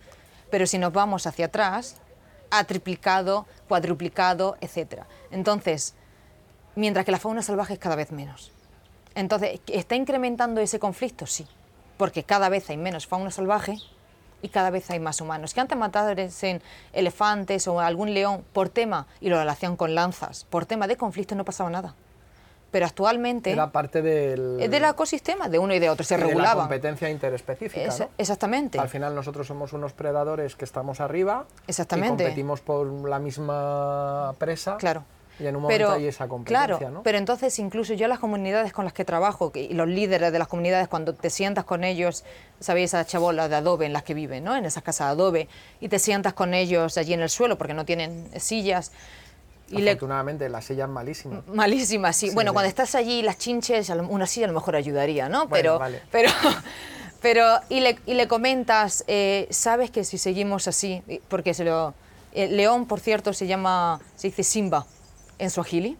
[0.48, 1.96] Pero si nos vamos hacia atrás,
[2.52, 5.02] ha triplicado, cuadruplicado, etc.
[5.32, 5.96] Entonces,
[6.76, 8.52] mientras que la fauna salvaje es cada vez menos.
[9.16, 11.26] Entonces, ¿está incrementando ese conflicto?
[11.26, 11.48] Sí,
[11.96, 13.76] porque cada vez hay menos fauna salvaje
[14.40, 15.52] y cada vez hay más humanos.
[15.52, 16.16] Que antes mataban
[16.92, 21.34] elefantes o algún león por tema, y lo relacionan con lanzas, por tema de conflicto
[21.34, 21.96] no pasaba nada.
[22.72, 26.22] Pero actualmente Era parte del, es del ecosistema, de uno y de otro, se de
[26.22, 26.58] la regulaban.
[26.60, 28.08] competencia interespecífica.
[28.18, 28.78] Exactamente.
[28.80, 32.24] Al final nosotros somos unos predadores que estamos arriba Exactamente.
[32.24, 35.04] y competimos por la misma presa Claro.
[35.38, 37.02] y en un momento Pero, hay esa competencia, claro, ¿no?
[37.02, 40.38] pero entonces incluso yo las comunidades con las que trabajo que- y los líderes de
[40.38, 42.24] las comunidades cuando te sientas con ellos,
[42.60, 44.56] sabéis esas chabolas de adobe en las que viven, ¿no?
[44.56, 45.48] En esas casas de adobe
[45.80, 48.92] y te sientas con ellos allí en el suelo porque no tienen sillas
[49.72, 51.42] y le, Afortunadamente la silla es malísima.
[51.48, 52.28] Malísima, sí.
[52.28, 52.54] Sí, bueno, sí.
[52.54, 55.46] cuando estás allí, las chinches, una silla a lo mejor ayudaría, ¿no?
[55.48, 56.02] Bueno, pero, vale.
[56.10, 56.30] pero,
[57.20, 61.94] pero, y le, y le comentas, eh, sabes que si seguimos así, porque se lo,
[62.32, 64.86] el león, por cierto, se llama, se dice Simba
[65.38, 65.96] en Swahili.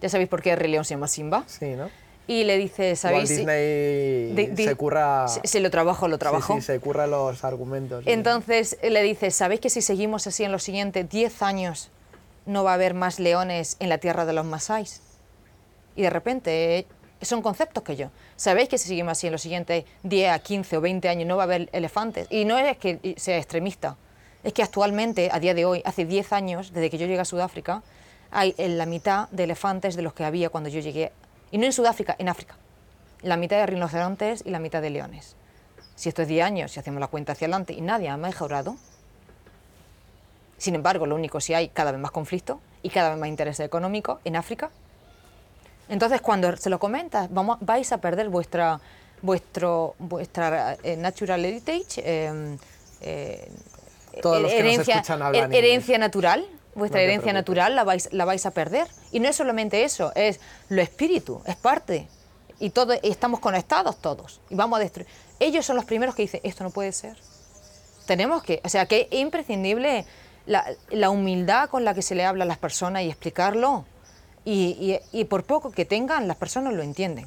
[0.00, 1.44] Ya sabéis por qué el rey león se llama Simba.
[1.46, 1.88] Sí, ¿no?
[2.26, 3.28] Y le dice, Walt ¿sabéis?
[3.28, 5.26] si- Disney di- di- se curra...
[5.28, 6.54] se, se lo trabajo, lo sí, trabajo.
[6.56, 8.04] Sí, se curra los argumentos.
[8.04, 8.10] sí.
[8.10, 11.90] Entonces eh, le dice, ¿sabéis que si seguimos así en los siguientes 10 años
[12.46, 15.00] no va a haber más leones en la tierra de los masáis?
[15.96, 16.86] Y de repente eh,
[17.20, 18.10] son conceptos que yo.
[18.36, 21.36] ¿Sabéis que si seguimos así en los siguientes 10 a 15 o 20 años no
[21.36, 22.26] va a haber elefantes?
[22.30, 23.96] Y no es que sea extremista,
[24.44, 27.24] es que actualmente, a día de hoy, hace 10 años, desde que yo llegué a
[27.24, 27.82] Sudáfrica,
[28.30, 31.12] hay en la mitad de elefantes de los que había cuando yo llegué.
[31.50, 32.56] Y no en Sudáfrica, en África.
[33.22, 35.36] La mitad de rinocerontes y la mitad de leones.
[35.94, 38.76] Si esto es 10 años, si hacemos la cuenta hacia adelante y nadie ha mejorado,
[40.62, 43.58] sin embargo, lo único si hay cada vez más conflicto y cada vez más interés
[43.58, 44.70] económico en África.
[45.88, 48.80] Entonces, cuando se lo comentas, vamos, vais a perder vuestra,
[49.22, 52.56] vuestro, vuestra eh, natural heritage, eh,
[53.00, 53.50] eh,
[54.22, 56.46] Todos los que nos herencia, escuchan hablan herencia natural,
[56.76, 58.86] vuestra No herencia natural la vais, la vais a perder.
[59.10, 62.06] Y no es solamente eso, es lo espíritu, es parte.
[62.60, 64.40] Y todo, y estamos conectados todos.
[64.48, 65.08] Y vamos a destruir.
[65.40, 67.16] Ellos son los primeros que dicen, esto no puede ser.
[68.06, 70.06] Tenemos que, o sea, que es imprescindible
[70.46, 73.84] la, la humildad con la que se le habla a las personas y explicarlo.
[74.44, 77.26] Y, y- y por poco que tengan, las personas lo entienden.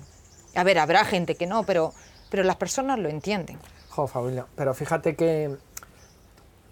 [0.56, 1.94] A ver, habrá gente que no, pero,
[2.30, 3.58] pero las personas lo entienden.
[3.90, 5.56] Jo, Fabiola, pero fíjate que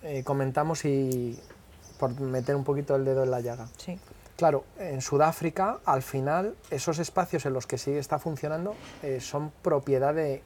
[0.04, 1.40] eh, comentamos y
[1.98, 3.68] por meter un poquito el dedo en la llaga.
[3.78, 3.98] Sí.
[4.36, 9.52] Claro, en Sudáfrica, al final, esos espacios en los que sí está funcionando eh, son
[9.62, 10.44] propiedad de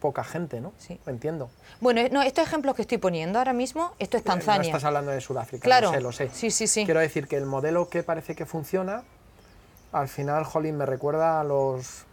[0.00, 0.72] poca gente, ¿no?
[0.78, 0.98] Sí.
[1.06, 1.50] Entiendo.
[1.80, 4.62] Bueno, no, estos ejemplos que estoy poniendo ahora mismo, esto es Eh, No Tanzania.
[4.68, 5.88] estás hablando de Sudáfrica, Claro.
[5.88, 6.30] lo sé, lo sé.
[6.32, 6.84] Sí, sí, sí.
[6.84, 9.02] Quiero decir que el modelo que parece que funciona,
[9.92, 12.06] al final, jolín, me recuerda a los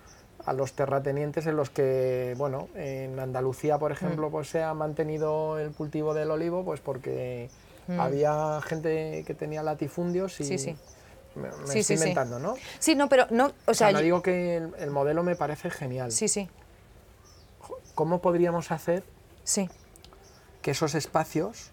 [0.46, 3.96] a los terratenientes en los que, bueno, en Andalucía, por Mm.
[3.96, 7.50] ejemplo, pues se ha mantenido el cultivo del olivo, pues porque
[7.98, 10.48] había gente que tenía latifundios y, Mm.
[10.48, 10.78] Sí, sí.
[11.36, 12.56] me, me Sí, estoy inventando, ¿no?
[12.80, 15.22] Sí, no, pero no, o O sea, sea, no yo- digo que el, el modelo
[15.22, 16.12] me parece genial.
[16.14, 16.50] sí, sí,
[17.98, 19.04] ¿Cómo podríamos hacer
[19.44, 19.68] sí.
[20.62, 21.72] que esos espacios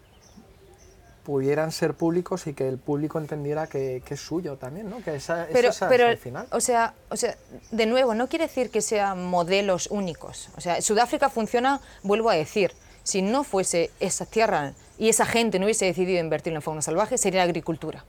[1.23, 5.03] pudieran ser públicos y que el público entendiera que, que es suyo también, ¿no?
[5.03, 6.47] Que esa, Pero, eso es pero al final.
[6.51, 7.35] o sea, o sea,
[7.69, 10.49] de nuevo, no quiere decir que sean modelos únicos.
[10.57, 12.71] O sea, Sudáfrica funciona, vuelvo a decir,
[13.03, 17.17] si no fuese esa tierra y esa gente no hubiese decidido invertir en fauna salvaje,
[17.19, 18.03] sería agricultura.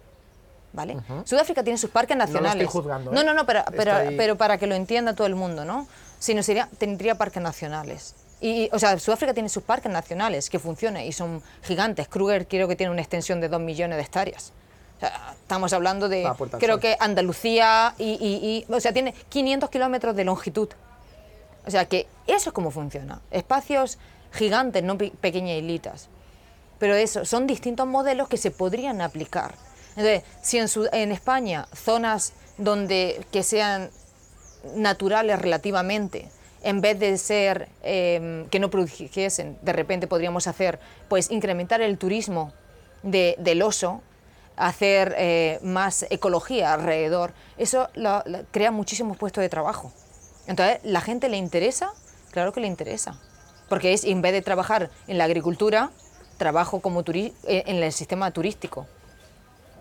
[0.72, 0.98] ¿Vale?
[1.24, 2.68] Sudáfrica tiene sus parques lo estoy nacionales.
[2.70, 3.24] juzgando, No, ¿eh?
[3.24, 5.86] no, no, pero, pero, Estoy- pero para que lo entienda todo el mundo, ¿no?
[6.26, 8.16] Si no sería, tendría parques nacionales.
[8.40, 12.08] Y, o sea, Sudáfrica tiene sus parques nacionales que funcionan y son gigantes.
[12.08, 14.52] Kruger creo que tiene una extensión de 2 millones de hectáreas.
[14.96, 16.22] O sea, estamos hablando de,
[16.56, 20.68] del creo que Andalucía y, y- y- o sea, tiene 500 kilómetros de longitud.
[21.64, 23.20] O sea, que eso es como funciona.
[23.30, 23.96] Espacios
[24.32, 26.08] gigantes, no pe- pequeñas islitas.
[26.80, 29.54] Pero eso, son distintos modelos que se podrían aplicar.
[29.96, 30.58] Entonces, si
[30.92, 33.90] en España zonas donde que sean
[34.74, 36.28] naturales relativamente,
[36.62, 41.96] en vez de ser eh, que no produjesen, de repente podríamos hacer, pues incrementar el
[41.98, 42.52] turismo
[43.02, 44.02] de- del oso,
[44.56, 47.88] hacer eh, más ecología alrededor, eso
[48.50, 49.92] crea muchísimos puestos de trabajo.
[50.46, 51.90] Entonces, ¿la gente le interesa?
[52.30, 53.20] Claro que le interesa.
[53.68, 55.90] Porque es, en vez de trabajar en la agricultura,
[56.38, 57.02] trabajo como
[57.46, 58.86] eh, en el sistema turístico.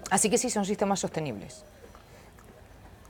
[0.10, 1.64] Así que sí, son sistemas sostenibles.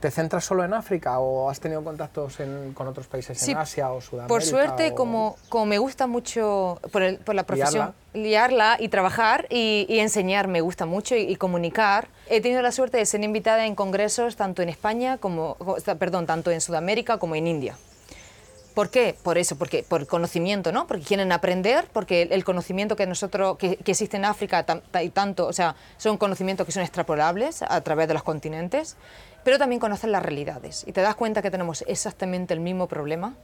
[0.06, 3.56] ¿Te centras solo en África o has tenido contactos en- con otros países Sí, en
[3.58, 4.28] Asia o Sudamérica?
[4.28, 8.88] Por suerte, o- como, como me gusta mucho por, el- por la profesión, liarla, y
[8.88, 13.04] trabajar y, y enseñar me gusta mucho y, y comunicar, he tenido la suerte de
[13.06, 17.48] ser invitada en congresos tanto en España como, co- perdón, tanto en Sudamérica como en
[17.48, 17.76] India.
[18.76, 19.16] ¿Por qué?
[19.20, 20.86] Por eso, porque por conocimiento, ¿no?
[20.86, 24.64] Porque quieren aprender, porque el, el conocimiento que nosotros que, que existe en África
[25.02, 28.96] y tanto, o sea, son conocimientos que son extrapolables a través de los continentes,
[29.46, 33.34] pero también conocen las realidades y te das cuenta que tenemos exactamente el mismo problema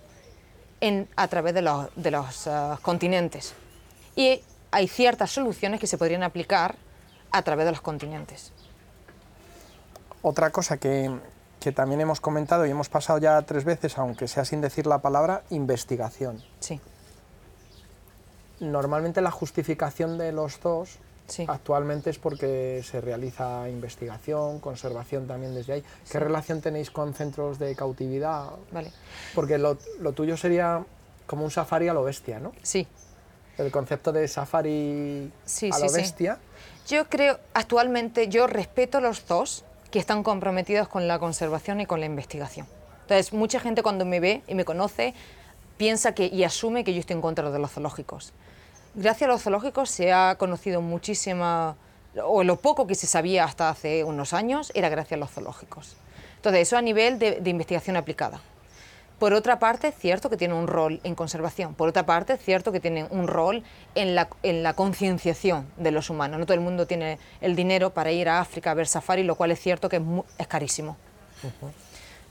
[0.80, 3.54] en, a través de los, de los ah, continentes.
[4.16, 6.74] Y hay ciertas soluciones que se podrían aplicar
[7.30, 8.50] a través de los continentes.
[10.22, 11.08] Otra cosa que,
[11.60, 14.98] que también hemos comentado y hemos pasado ya tres veces, aunque sea sin decir la
[14.98, 16.42] palabra, investigación.
[16.58, 16.80] Sí,
[18.58, 21.44] Normalmente la justificación de los dos sí.
[21.48, 25.84] actualmente es porque se realiza investigación, conservación también desde ahí.
[26.10, 28.50] ¿Qué relación tenéis con centros de cautividad?
[28.70, 28.92] Vale.
[29.34, 30.84] Porque lo, lo tuyo sería
[31.26, 32.52] como un safari a lo bestia, ¿no?
[32.62, 32.86] Sí,
[33.58, 36.38] El concepto de safari Sí, a lo bestia.
[36.88, 41.86] Yo creo, actualmente, yo respeto a los dos que están comprometidos con la conservación y
[41.86, 42.66] con la investigación.
[43.02, 45.14] Entonces, mucha gente cuando me ve y me conoce
[45.76, 48.32] piensa que y asume que yo estoy en contra de los zoológicos.
[48.94, 51.76] Gracias a los zoológicos se ha conocido muchísima,
[52.22, 55.96] o lo poco que se sabía hasta hace unos años era gracias a los zoológicos.
[56.36, 58.40] Entonces, eso a nivel de, de investigación aplicada.
[59.18, 61.74] Por otra parte, es cierto que tienen un rol en conservación.
[61.74, 63.62] Por otra parte, es cierto que tienen un rol
[63.94, 66.40] en la, en la concienciación de los humanos.
[66.40, 69.36] No todo el mundo tiene el dinero para ir a África a ver safari, lo
[69.36, 70.02] cual es cierto que
[70.38, 70.96] es carísimo.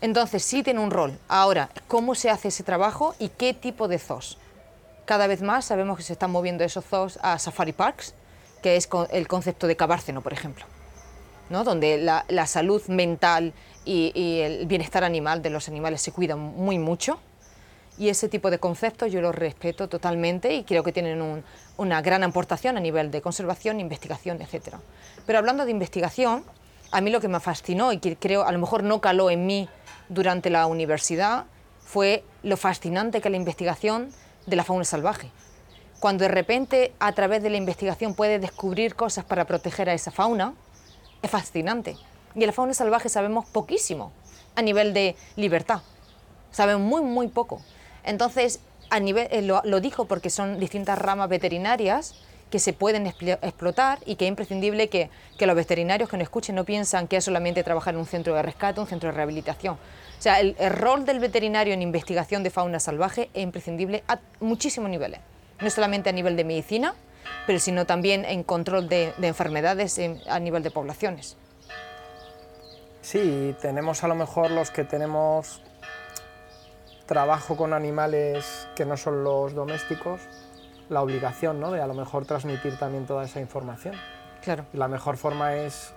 [0.01, 1.17] Entonces, sí tiene un rol.
[1.27, 4.37] Ahora, ¿cómo se hace ese trabajo y qué tipo de zoos?
[5.05, 8.13] Cada vez más sabemos que se están moviendo esos zoos a safari parks,
[8.61, 10.65] que es el concepto de cabárceno, por ejemplo.
[11.49, 11.65] ¿no?
[11.65, 17.19] donde la, salud mental y, el bienestar animal de los animales se cuidan muy mucho.
[17.97, 21.43] Y ese tipo de conceptos yo los respeto totalmente y creo que tienen un-
[21.75, 24.75] una gran aportación a nivel de conservación, investigación, etc.
[25.25, 26.45] Pero hablando de investigación,
[26.89, 29.45] a mí lo que me fascinó y que creo a lo mejor no caló en
[29.45, 29.67] mí
[30.07, 31.45] durante la universidad
[31.83, 34.11] fue lo fascinante que la investigación
[34.45, 35.31] de la fauna salvaje.
[35.99, 40.11] Cuando de repente a través de la investigación puedes descubrir cosas para proteger a esa
[40.11, 40.53] fauna,
[41.21, 41.97] es fascinante.
[42.35, 44.11] Y la fauna salvaje sabemos poquísimo
[44.55, 45.81] a nivel de libertad.
[46.51, 47.61] Sabemos muy, muy poco.
[48.03, 52.15] Entonces, a nivel, eh, lo dijo porque son distintas ramas veterinarias
[52.51, 55.09] que se pueden explotar y que es imprescindible que,
[55.39, 58.35] que los veterinarios que nos escuchen no piensan que es solamente trabajar en un centro
[58.35, 59.75] de rescate, un centro de rehabilitación.
[59.75, 64.89] O sea, el, rol del veterinario en investigación de fauna salvaje es imprescindible a muchísimos
[64.91, 65.19] niveles.
[65.61, 66.93] No solamente a nivel de medicina,
[67.47, 71.37] pero sino también en control de, de enfermedades en- a nivel de poblaciones.
[73.01, 75.61] Sí, tenemos a lo mejor los que tenemos
[77.07, 80.21] trabajo con animales que no son los domésticos,
[80.91, 81.71] la obligación ¿no?
[81.71, 83.95] de a lo mejor transmitir también toda esa información.
[84.43, 84.65] Claro.
[84.73, 85.93] La mejor forma es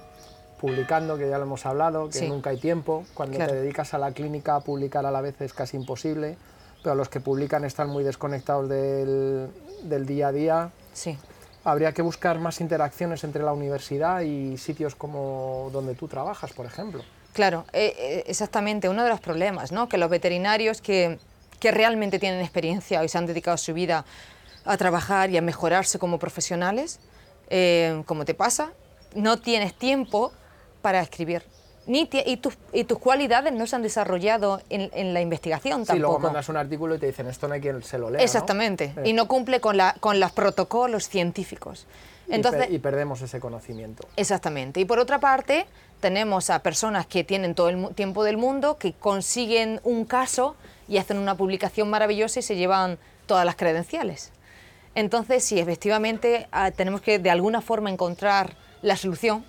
[0.60, 2.28] publicando, que ya lo hemos hablado, que Sí.
[2.28, 3.04] nunca hay tiempo.
[3.12, 3.52] Cuando Claro.
[3.52, 6.36] te dedicas a la clínica, publicar a la vez es casi imposible,
[6.82, 9.48] pero los que publican están muy desconectados del,
[9.82, 11.18] del día a día Sí.
[11.64, 16.66] habría que buscar más interacciones entre la universidad y sitios como donde tú trabajas, por
[16.66, 17.02] ejemplo.
[17.32, 19.88] Claro, eh, eh, exactamente, uno de los problemas, ¿no?
[19.88, 21.18] que los veterinarios que,
[21.58, 24.04] que realmente tienen experiencia y se han dedicado su vida
[24.64, 27.00] a trabajar y a mejorarse como profesionales,
[27.50, 28.72] eh, como te pasa,
[29.14, 30.32] no tienes tiempo
[30.82, 31.42] para escribir.
[31.86, 35.92] Ni y, tus, y tus cualidades no se han desarrollado en, en la investigación tampoco.
[35.94, 38.18] Sí, luego mandas un artículo y te dicen, esto no hay quien se lo lea,
[38.20, 38.24] ¿no?
[38.24, 39.02] Exactamente, Eh.
[39.10, 41.86] y no cumple con, la, con los protocolos científicos.
[42.26, 44.08] Y Entonces, per- y perdemos ese conocimiento.
[44.16, 44.80] Exactamente.
[44.80, 45.66] Y por otra parte,
[46.00, 50.56] tenemos a personas que tienen todo el tiempo del mundo, que consiguen un caso
[50.88, 52.96] y hacen una publicación maravillosa y se llevan
[53.26, 54.30] todas las credenciales.
[54.94, 59.44] Entonces, sí, efectivamente, ah, tenemos que de alguna forma encontrar la solución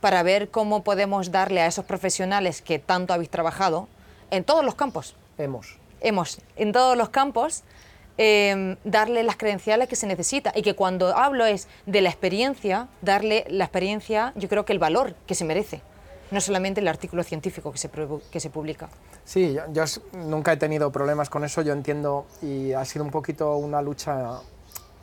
[0.00, 3.88] para ver cómo podemos darle a esos profesionales que tanto habéis trabajado
[4.30, 5.78] en todos los campos, Hemos.
[6.00, 7.64] hemos en todos los campos
[8.18, 12.88] eh, darle las credenciales que se necesita y que cuando hablo es de la experiencia,
[13.00, 15.82] darle la experiencia, yo creo que el valor que se merece,
[16.30, 17.90] no solamente el artículo científico que se,
[18.30, 18.88] que se publica.
[19.24, 23.56] Sí, yo, nunca he tenido problemas con eso, yo entiendo, y ha sido un poquito
[23.56, 24.40] una lucha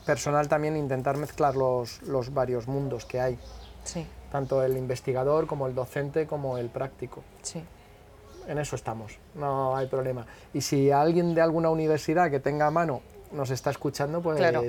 [0.06, 3.38] personal también intentar mezclar los, los varios mundos que hay,
[3.84, 7.24] Sí, tanto el investigador como el docente como el práctico.
[7.42, 7.64] sí.
[8.48, 10.28] En eso estamos, no hay problema.
[10.54, 13.02] Y si alguien de alguna universidad que tenga a mano
[13.32, 14.62] nos está escuchando, pues Claro.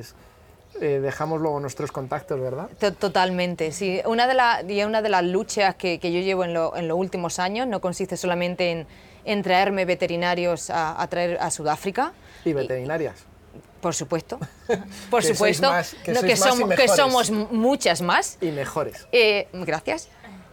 [0.81, 2.71] eh, dejamos luego nuestros contactos, ¿verdad?
[2.81, 4.01] To- Totalmente, sí.
[4.07, 6.89] Una de, la- y una de las luchas que, que yo llevo en, lo- en
[6.89, 8.87] los últimos años no consiste solamente en,
[9.27, 12.13] en traerme veterinarios a, a traer a Sudáfrica,
[12.47, 13.27] Y veterinarias.
[13.87, 14.41] Por supuesto,
[15.11, 19.07] por Que supuesto, más- que no, somos, que muchas más, Y mejores.
[19.13, 20.09] Eh, gracias.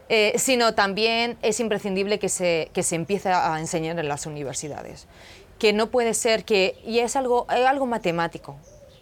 [0.07, 5.07] Eh, sino también es imprescindible que se, que se empiece a enseñar en las universidades.
[5.57, 8.55] Que no puede ser que, y es algo, es algo matemático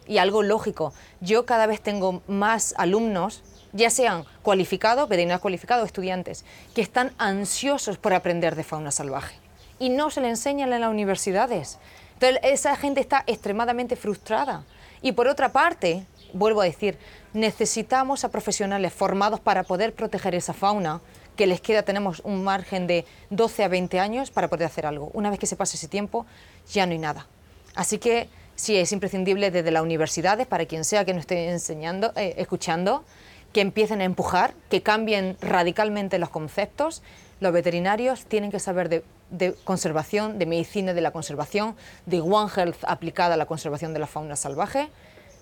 [0.07, 6.45] y algo lógico, yo cada vez tengo más alumnos, ya sean cualificados, veterinarios cualificados, estudiantes,
[6.73, 9.35] que están ansiosos por aprender de fauna salvaje
[9.77, 11.79] y no se le enseñan en las universidades.
[12.21, 14.63] Entonces, esa gente está extremadamente frustrada.
[15.01, 16.99] Y por otra parte, vuelvo a decir,
[17.33, 21.01] necesitamos a profesionales formados para poder proteger esa fauna,
[21.35, 25.09] que les queda, tenemos un margen de 12 a 20 años para poder hacer algo.
[25.15, 26.27] Una vez que se pase ese tiempo,
[26.71, 27.25] ya no hay nada.
[27.73, 32.13] Así que sí, es imprescindible desde las universidades, para quien sea que nos esté enseñando,
[32.15, 33.03] eh, escuchando,
[33.51, 37.01] que empiecen a empujar, que cambien radicalmente los conceptos.
[37.41, 41.75] Los veterinarios tienen que saber de, conservación, de medicina de la conservación,
[42.05, 44.89] de One Health aplicada a la conservación de la fauna salvaje,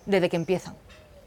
[0.06, 0.76] desde que empiezan.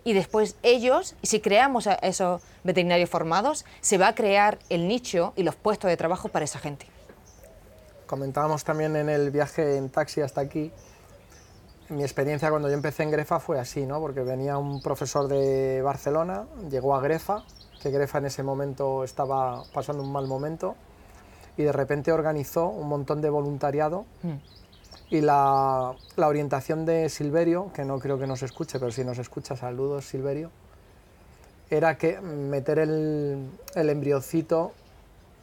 [0.02, 5.34] Y después ellos, si creamos a esos veterinarios formados, se va a crear el nicho
[5.36, 6.86] y los puestos de trabajo para esa gente.
[8.06, 10.72] Comentábamos también en el viaje en taxi hasta aquí,
[11.90, 14.00] mi experiencia cuando yo empecé en Grefa fue así, ¿no?
[14.00, 17.44] Porque venía un profesor de Barcelona, llegó a Grefa,
[17.82, 20.76] que Grefa en ese momento estaba pasando un mal momento,
[21.56, 24.06] y de repente organizó un montón de voluntariado
[25.10, 29.18] y la, la orientación de Silverio, que no creo que nos escuche, pero si nos
[29.18, 30.50] escucha, saludos Silverio,
[31.68, 34.72] era que meter el, el embriocito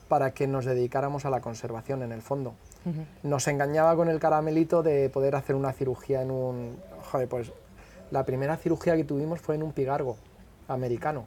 [0.07, 2.53] para que nos dedicáramos a la conservación en el fondo.
[3.21, 6.77] Nos engañaba con el caramelito de poder hacer una cirugía en un...
[7.11, 7.51] Joder, pues
[8.09, 10.17] la primera cirugía que tuvimos fue en un pigargo
[10.67, 11.25] americano,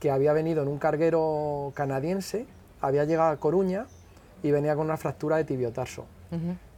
[0.00, 2.46] que había venido en un carguero canadiense,
[2.80, 3.86] había llegado a Coruña
[4.42, 6.04] y venía con una fractura de tibiotarso.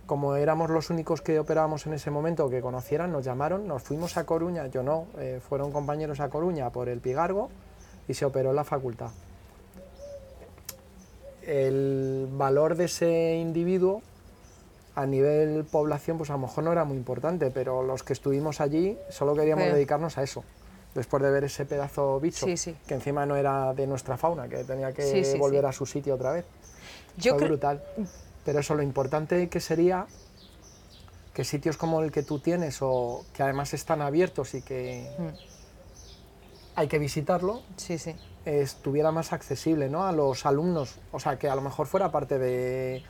[0.06, 4.16] Como éramos los únicos que operábamos en ese momento que conocieran, nos llamaron, nos fuimos
[4.16, 7.50] a Coruña, yo no, eh, fueron compañeros a Coruña por el pigargo
[8.06, 9.10] y se operó en la facultad.
[11.42, 14.02] El valor de ese individuo
[14.94, 18.60] a nivel población, pues a lo mejor no era muy importante, pero los que estuvimos
[18.60, 20.42] allí solo queríamos dedicarnos a eso.
[20.98, 22.76] Después de ver ese pedazo bicho, Sí, sí.
[22.86, 26.16] que encima no era de nuestra fauna, que tenía que Sí, volver a su sitio
[26.16, 26.44] otra vez.
[27.16, 27.80] Yo Fue brutal.
[28.44, 30.06] Pero eso, lo importante que sería
[31.32, 35.28] que sitios como el que tú tienes, o que además están abiertos y que Mm.
[36.74, 37.62] hay que visitarlo,
[38.44, 40.04] estuviera más accesible ¿no?
[40.06, 40.96] a los alumnos.
[41.12, 43.04] O sea, que a lo mejor fuera parte de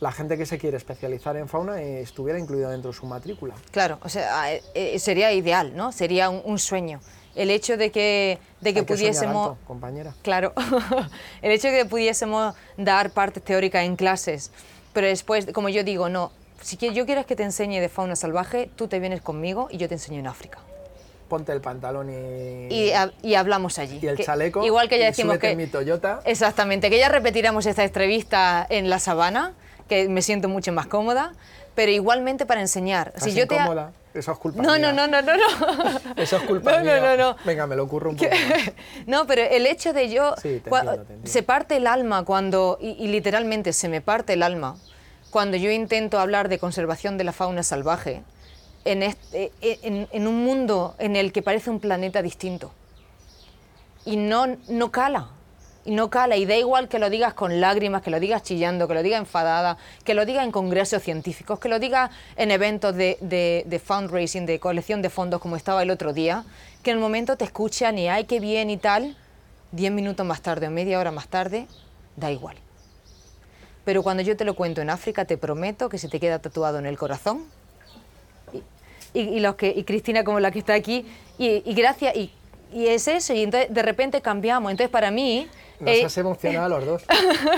[0.00, 3.54] la gente que se quiere especializar en fauna y estuviera incluido dentro de su matrícula.
[3.70, 5.92] Claro, o sea, eh, eh, sería ideal, ¿no?
[5.92, 7.00] Sería un, un sueño.
[7.36, 9.50] El hecho de que, de que que pudiésemos...
[9.50, 10.12] alto, compañera.
[10.22, 10.52] Claro,
[11.42, 14.50] el hecho de que pudiésemos dar partes teóricas en clases,
[14.92, 18.70] pero después, como yo digo, no, si yo quieres que te enseñe de fauna salvaje,
[18.74, 20.58] tú te vienes conmigo y yo te enseño en África.
[21.28, 23.98] Ponte el pantalón y, Y, ha- y hablamos allí.
[24.02, 24.64] y el Que- chaleco.
[24.64, 25.50] Igual que ya decimos que...
[25.50, 26.20] en mi Toyota.
[26.24, 29.52] Exactamente, que ya repetiremos esta entrevista en la sabana,
[29.88, 31.34] que me siento mucho más cómoda,
[31.78, 33.12] pero igualmente para enseñar.
[33.18, 33.56] Si yo te?
[34.12, 34.92] Eso es culpa no, mía.
[34.92, 36.00] No, no, no, no, no.
[36.16, 36.98] Eso es culpa no, mía.
[36.98, 37.36] No, no, no.
[37.44, 38.28] Venga, me lo ocurro un poco.
[39.06, 40.34] no, pero el hecho de yo...
[40.42, 44.42] Sí, te entiendo, te Se parte el alma cuando, y, literalmente se me parte el
[44.42, 44.76] alma,
[45.30, 48.24] cuando yo intento hablar de conservación de la fauna salvaje
[48.84, 52.72] en, este, en, en un mundo en el que parece un planeta distinto.
[54.04, 55.28] Y no, no cala,
[55.90, 58.94] no cala, y da igual que lo digas con lágrimas, que lo digas chillando, que
[58.94, 63.16] lo digas enfadada, que lo digas en congresos científicos, que lo digas en eventos de,
[63.20, 66.44] de, fundraising, de colección de fondos como estaba el otro día,
[66.82, 69.16] que en el momento te escuchan y ay, qué bien y tal,
[69.72, 71.66] diez minutos más tarde o media hora más tarde,
[72.16, 72.56] da igual.
[73.84, 76.78] Pero cuando yo te lo cuento en África, te prometo que se te queda tatuado
[76.78, 77.46] en el corazón.
[79.14, 81.06] Y, los que, y Cristina como la que está aquí,
[81.38, 82.30] y, y gracias, y,
[82.72, 84.70] y es eso, y entonces de repente cambiamos.
[84.70, 85.48] Entonces para mí
[85.80, 87.02] nos eh, has emocionado a los dos.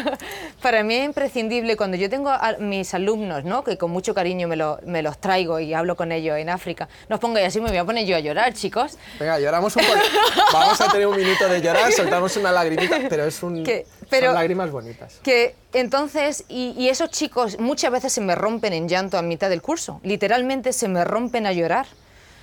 [0.62, 3.64] Para mí es imprescindible cuando yo tengo a mis alumnos, ¿no?
[3.64, 7.16] que con mucho cariño me, me, los traigo y hablo con ellos en África, no
[7.16, 8.98] os pongáis así, me voy a poner yo a llorar, chicos.
[9.18, 9.98] Venga, lloramos un poco.
[10.52, 13.64] Vamos a tener un minuto de llorar, soltamos una lagrimita, pero es un,
[14.10, 15.20] pero, son lágrimas bonitas.
[15.22, 19.48] Que entonces, y, y esos chicos muchas veces se me rompen en llanto a mitad
[19.48, 21.86] del curso, literalmente se me rompen a llorar.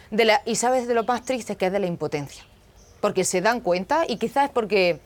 [0.09, 2.45] De la, y sabes de lo más triste que es de la impotencia,
[3.01, 5.01] porque se dan cuenta y quizás es porque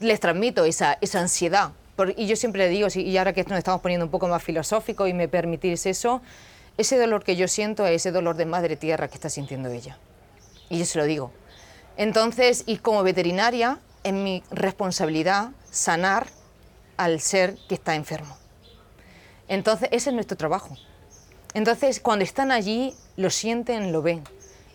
[0.00, 1.72] les transmito esa, esa ansiedad.
[2.16, 5.06] y yo siempre le digo, y ahora que nos estamos poniendo un poco más filosófico
[5.06, 6.22] y me permitís eso,
[6.76, 9.98] ese dolor que yo siento es ese dolor de madre tierra que está sintiendo ella.
[10.70, 11.32] Y yo se lo digo.
[11.96, 16.28] Entonces, y como veterinaria, es mi responsabilidad sanar
[16.96, 18.36] al ser que está enfermo.
[19.48, 20.76] Entonces, ese es nuestro trabajo.
[21.54, 24.22] Entonces, cuando están allí, lo sienten, lo ven.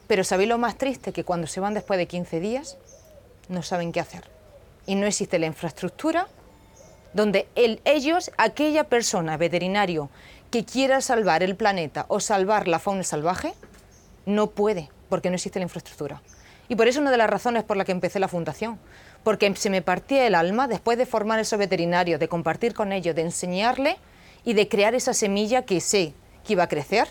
[0.08, 1.14] Pero ¿sabéis lo más triste?
[1.14, 2.78] Que cuando se van después de 15 días,
[3.48, 4.33] no saben qué hacer
[4.86, 6.28] y no existe la infraestructura
[7.14, 7.48] donde
[7.86, 10.10] ellos, aquella persona, veterinario,
[10.50, 13.54] que quiera salvar el planeta o salvar la fauna salvaje,
[14.26, 16.22] no puede, porque no existe la infraestructura.
[16.70, 18.80] Y por eso una de las razones por la que empecé la fundación,
[19.24, 23.16] porque se me partía el alma después de formar esos veterinarios, de compartir con ellos,
[23.16, 23.98] de enseñarle
[24.44, 26.14] y de crear esa semilla que sé
[26.44, 27.08] que iba a crecer.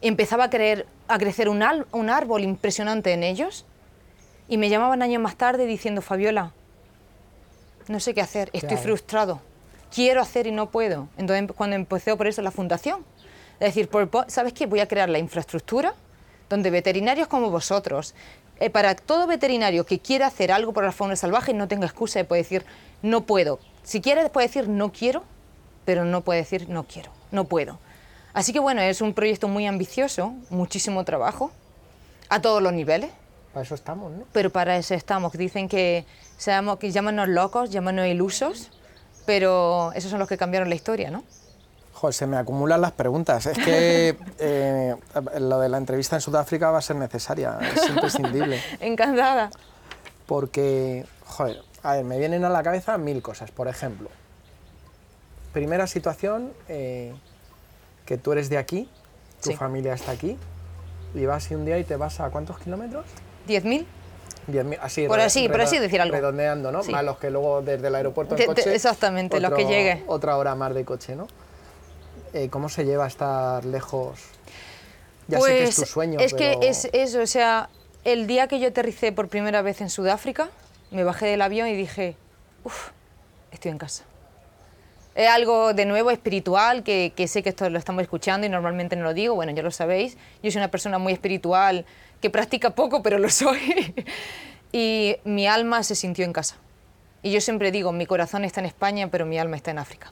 [0.00, 3.64] Empezaba a, creer, a crecer un árbol impresionante en ellos
[4.48, 6.52] y me llamaban años más tarde diciendo, Fabiola,
[7.88, 9.40] no sé qué hacer, estoy frustrado,
[9.94, 11.08] quiero hacer y no puedo.
[11.16, 13.04] Entonces cuando empecé por eso la fundación,
[13.60, 13.88] es decir,
[14.28, 14.66] ¿sabes qué?
[14.66, 15.94] Voy a crear la infraestructura
[16.48, 18.14] donde veterinarios como vosotros,
[18.60, 22.18] eh, para todo veterinario que quiera hacer algo por la fauna salvaje, no tenga excusa
[22.18, 22.64] de poder decir,
[23.02, 23.58] no puedo.
[23.82, 25.24] Si quiere, puede decir, no quiero,
[25.84, 27.78] pero no puede decir, no quiero, no puedo.
[28.32, 31.50] Así que bueno, es un proyecto muy ambicioso, muchísimo trabajo,
[32.28, 33.10] a todos los niveles.
[33.54, 34.24] Para eso estamos, ¿no?
[34.32, 35.32] Pero para eso estamos.
[35.32, 36.04] Dicen que,
[36.36, 38.72] seamos, que llámanos locos, llámanos ilusos,
[39.26, 41.22] pero esos son los que cambiaron la historia, ¿no?
[41.92, 43.46] Joder, se me acumulan las preguntas.
[43.46, 44.96] Es que eh,
[45.38, 48.60] lo de la entrevista en Sudáfrica va a ser necesaria, es imprescindible.
[48.80, 49.50] Encantada.
[50.26, 53.52] Porque, joder, a ver, me vienen a la cabeza mil cosas.
[53.52, 54.10] Por ejemplo,
[55.52, 57.14] primera situación, eh,
[58.04, 58.90] que tú eres de aquí,
[59.40, 60.36] tu familia está aquí,
[61.14, 63.06] y vas y un día y te vas a cuántos kilómetros?
[63.46, 63.86] ¿10.000?
[64.80, 66.14] así, por así, por así decir algo.
[66.14, 66.82] Redondeando, ¿no?
[66.84, 68.74] Más los que luego desde el aeropuerto en coche.
[68.74, 70.04] exactamente, los que llegue.
[70.06, 71.26] Otra hora más de coche, ¿no?
[72.32, 74.18] Eh, ¿Cómo se lleva a estar lejos?
[75.28, 76.20] Ya sé que es tu pues, sueño.
[76.20, 77.70] Es que es eso, o sea,
[78.04, 80.50] el día que yo aterricé por primera vez en Sudáfrica,
[80.90, 82.16] me bajé del avión y dije,
[82.64, 82.90] uff,
[83.50, 84.04] estoy en casa.
[85.14, 88.96] Es algo de nuevo espiritual, que, que sé que esto lo estamos escuchando y normalmente
[88.96, 90.16] no lo digo, bueno, ya lo sabéis.
[90.42, 91.86] Yo soy una persona muy espiritual,
[92.24, 93.94] que practica poco, pero lo soy.
[94.72, 96.56] y mi alma se sintió en casa.
[97.22, 100.10] Y yo siempre digo, mi corazón está en España, pero mi alma está en África.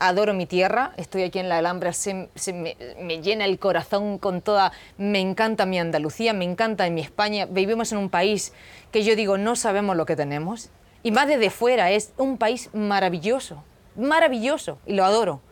[0.00, 4.42] Adoro mi tierra, estoy aquí en la Alhambra, se, me, me, llena el corazón con
[4.42, 4.72] toda...
[4.98, 7.46] Me encanta mi Andalucía, me encanta mi España.
[7.48, 8.52] Vivimos en un país
[8.90, 10.70] que yo digo, no sabemos lo que tenemos.
[11.04, 13.62] Y más desde fuera, es un país maravilloso,
[13.94, 15.42] maravilloso, y lo adoro.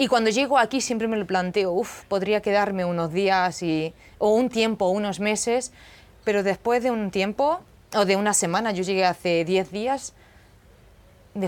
[0.00, 4.34] Y cuando llego aquí siempre me lo planteo, uff, podría quedarme unos días y, o
[4.34, 5.72] un tiempo, unos meses,
[6.24, 7.60] pero después de un tiempo
[7.94, 10.14] o de una semana, yo llegué hace 10 días,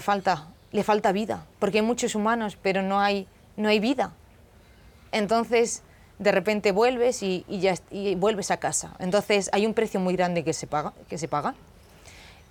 [0.02, 3.26] falta, le falta vida, porque hay muchos humanos, pero no hay,
[3.56, 4.12] no hay vida.
[5.12, 5.82] Entonces,
[6.18, 8.94] de repente vuelves y, ya, y vuelves a casa.
[8.98, 10.92] Entonces, hay un precio muy grande que se paga.
[11.08, 11.54] Que se paga.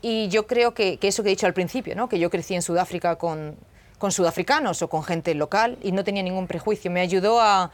[0.02, 2.10] Y yo creo que, que eso que he dicho al principio, ¿no?
[2.10, 3.56] que yo crecí en Sudáfrica con,
[4.02, 6.90] con sudafricanos o con gente local y no tenía ningún prejuicio.
[6.90, 7.70] Me ayudó a,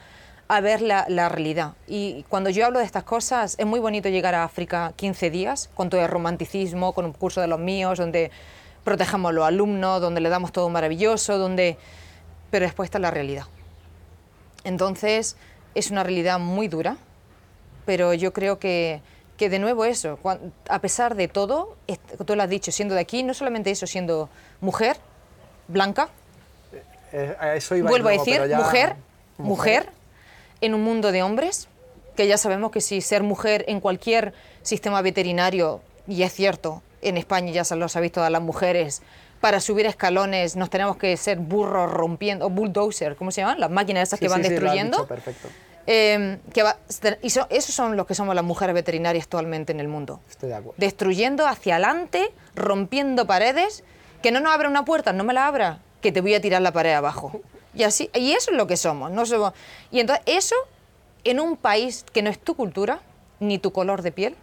[0.50, 1.76] a ver la, la, realidad.
[1.88, 5.70] Y cuando yo hablo de estas cosas, es muy bonito llegar a África 15 días,
[5.74, 8.30] con todo el romanticismo, con un curso de los míos, donde
[8.84, 11.78] protegemos a los alumnos, donde le damos todo maravilloso, donde...
[12.52, 13.46] pero después está la realidad.
[14.66, 15.38] Entonces,
[15.76, 16.98] es una realidad muy dura,
[17.86, 19.00] pero yo creo que,
[19.38, 20.20] que de nuevo eso,
[20.68, 21.78] a pesar de todo,
[22.26, 24.28] tú lo has dicho, siendo de aquí, no solamente eso, siendo
[24.60, 24.98] mujer,
[25.68, 26.10] blanca,
[27.14, 28.96] Eh, a eso iba vuelvo a decir, ya- mujer,
[29.38, 29.90] mujer,
[30.60, 31.70] en un mundo de hombres,
[32.18, 37.16] que ya sabemos que si ser mujer en cualquier sistema veterinario, y es cierto, en
[37.16, 39.02] España ya se los ha visto a las mujeres,
[39.40, 43.60] para subir escalones nos tenemos que ser burros rompiendo, o bulldozer, ¿cómo se llaman?
[43.60, 44.98] Las máquinas esas Sí, que van sí, sí, lo has destruyendo.
[44.98, 45.48] dicho, perfecto.
[45.90, 46.76] Eh, que va-
[47.22, 50.20] y so- esos son los que somos las mujeres veterinarias actualmente en el mundo.
[50.30, 50.74] Estoy de acuerdo.
[50.78, 53.86] Destruyendo hacia adelante, rompiendo paredes,
[54.22, 56.62] que no nos abra una puerta, no me la abra, que te voy a tirar
[56.62, 57.42] la pared abajo.
[57.74, 59.54] Y así, y eso es lo que somos, no somos.
[59.92, 60.56] Y entonces eso
[61.24, 63.02] en un país que no es tu cultura
[63.40, 64.36] ni tu color de piel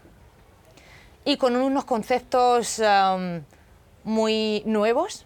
[1.25, 3.45] y con unos conceptos am,
[4.05, 5.25] muy nuevos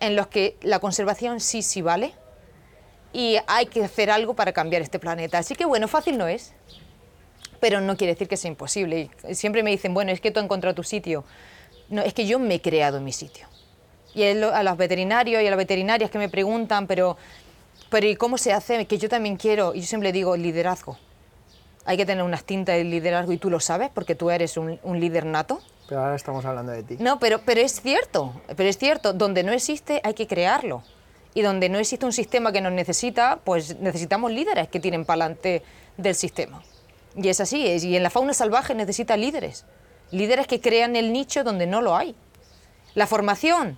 [0.00, 2.14] en los que la conservación sí sí vale
[3.12, 5.38] y hay que hacer algo para cambiar este planeta.
[5.38, 6.52] Así que bueno, fácil no es,
[7.60, 9.10] pero no quiere decir que sea imposible.
[9.32, 11.24] Siempre me dicen, bueno, es que tú has encontrado tu sitio.
[11.88, 13.46] No, es que yo me he creado mi sitio.
[14.14, 17.16] Y lo- a los veterinarios y a las veterinarias que me preguntan, pero,
[17.90, 18.86] pero ¿y cómo se hace?
[18.86, 20.96] Que yo también quiero, y yo siempre digo, liderazgo.
[21.84, 24.78] Hay que tener unas tintas de liderazgo y tú lo sabes porque tú eres un,
[24.84, 25.60] un líder nato.
[25.88, 26.96] Pero ahora estamos hablando de ti.
[26.98, 30.82] No, pero, pero es cierto, pero es cierto, donde no existe hay que crearlo.
[31.34, 35.24] Y donde no existe un sistema que nos necesita, pues necesitamos líderes que tienen para
[35.26, 35.62] adelante
[35.98, 36.62] del sistema.
[37.16, 39.66] Y es así, es, y en la fauna salvaje necesita líderes,
[40.10, 42.14] líderes que crean el nicho donde no lo hay.
[42.94, 43.76] La formación,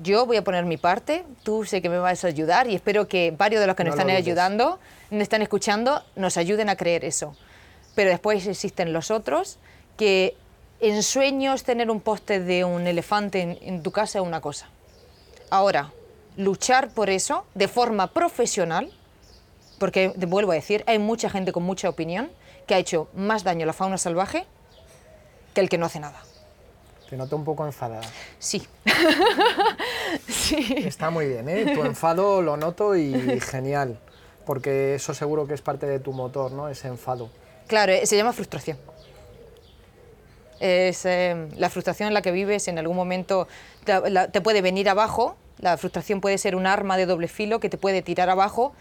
[0.00, 3.08] yo voy a poner mi parte, tú sé que me vas a ayudar y espero
[3.08, 4.78] que varios de los que nos No están ayudando,
[5.10, 7.34] nos están escuchando, nos ayuden a creer eso.
[7.94, 9.58] Pero después existen los otros
[9.96, 10.36] que
[10.80, 14.68] en sueños tener un poste de un elefante en, en tu casa es una cosa.
[15.50, 15.92] Ahora,
[16.36, 18.92] luchar por eso de forma profesional,
[19.78, 22.30] porque te vuelvo a decir, hay mucha gente con mucha opinión
[22.66, 24.44] que ha hecho más daño a la fauna salvaje
[25.54, 26.22] que el que no hace nada.
[27.08, 28.02] Te noto un poco enfadada.
[28.38, 28.66] Sí.
[30.28, 30.74] sí.
[30.86, 31.72] Está muy bien, ¿eh?
[31.74, 33.98] Tu enfado lo noto y genial.
[34.44, 36.68] Porque eso seguro que es parte de tu motor, ¿no?
[36.68, 37.30] Ese enfado.
[37.66, 38.78] Claro, eh, se llama frustración.
[40.60, 43.46] Es eh, la frustración en la que vives, en algún momento
[43.84, 47.60] te, la- te puede venir abajo, la frustración puede ser un arma de doble filo
[47.60, 48.72] que te puede tirar abajo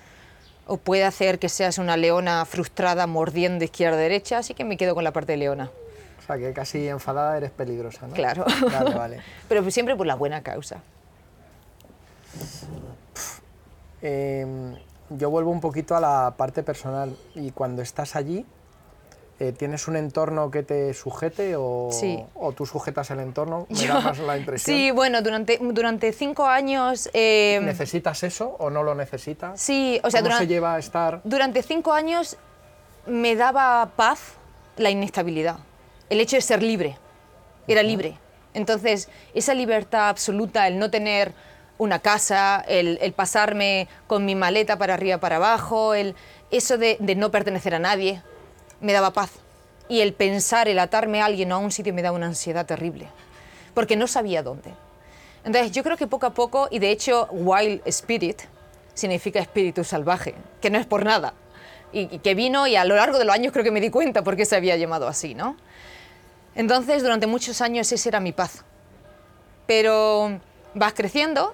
[0.67, 4.95] o puede hacer que seas una leona frustrada mordiendo izquierda derecha, así que me quedo
[4.95, 5.69] con la parte de leona.
[6.25, 8.15] O sea, que casi enfadada eres peligrosa, ¿no?
[8.15, 8.45] Claro.
[8.71, 9.21] Vale, vale.
[9.47, 10.79] Pero siempre por la buena causa.
[14.01, 14.75] Eh,
[15.11, 17.15] yo vuelvo un poquito a la parte personal.
[17.35, 18.43] Y cuando estás allí,
[19.39, 22.23] eh, ¿tienes un entorno que te sujete o, Sí.
[22.33, 23.67] o tú sujetas el entorno?
[23.69, 24.75] Me Yo- da más la impresión.
[24.77, 27.07] Sí, bueno, durante, durante cinco años...
[27.13, 29.61] eh, ¿Necesitas eso o no lo necesitas?
[29.61, 31.21] sí, o sea, ¿Cómo se durante, lleva a estar?
[31.23, 32.37] durante cinco años
[33.05, 34.33] me daba paz
[34.77, 35.57] la inestabilidad,
[36.09, 36.97] el hecho de ser libre,
[37.67, 38.17] era libre.
[38.53, 41.33] Entonces, esa libertad absoluta, el no tener
[41.77, 46.15] una casa, el, el pasarme con mi maleta para arriba, para abajo, el,
[46.51, 48.21] eso de, de no pertenecer a nadie,
[48.79, 49.31] me daba paz.
[49.89, 52.65] Y el pensar, el atarme a alguien o a un sitio me daba una ansiedad
[52.65, 53.07] terrible,
[53.73, 54.71] porque no sabía dónde.
[55.43, 58.41] Entonces, yo creo que poco a poco, y de hecho, Wild Spirit
[58.93, 61.33] significa espíritu salvaje, que no es por nada.
[61.91, 63.89] Y, y que vino y a lo largo de los años creo que me di
[63.89, 65.55] cuenta por qué se había llamado así, ¿no?
[66.55, 68.63] Entonces, durante muchos años ese era mi paz.
[69.67, 70.39] Pero
[70.73, 71.53] vas creciendo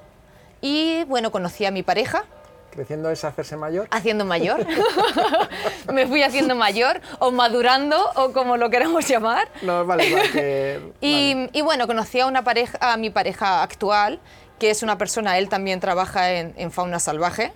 [0.61, 2.23] y, bueno, conocí a mi pareja,
[2.71, 3.87] ¿Creciendo es hacerse mayor?
[3.91, 4.65] haciendo mayor.
[5.93, 9.49] me fui haciendo mayor o madurando o como lo queramos llamar.
[9.61, 11.49] No, vale, vale, que- Y, vale.
[11.51, 14.19] y bueno, conocí a, una pareja, a mi pareja actual,
[14.59, 17.51] que es una persona, él también trabaja en, en fauna salvaje,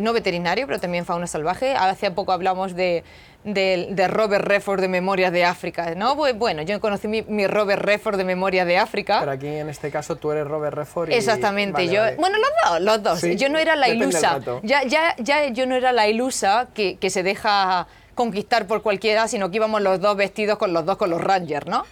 [0.00, 1.74] no veterinario, pero también fauna salvaje.
[1.74, 3.04] Hace poco hablamos de,
[3.44, 6.14] de- de Robert Redford de Memorias de África, ¿no?
[6.16, 9.20] Bu- Bueno, yo conocí mi, mi Robert Redford de Memorias de África.
[9.20, 11.14] Pero aquí en este caso tú eres Robert Redford y...
[11.14, 12.16] Exactamente, vale, yo, vale.
[12.16, 13.20] bueno, los dos, los dos.
[13.20, 14.38] Sí, yo no era la ilusa.
[14.62, 19.28] Ya, ya, ya yo no era la ilusa que, que se deja conquistar por cualquiera,
[19.28, 21.84] sino que íbamos los dos vestidos con los dos con los Rangers, ¿no?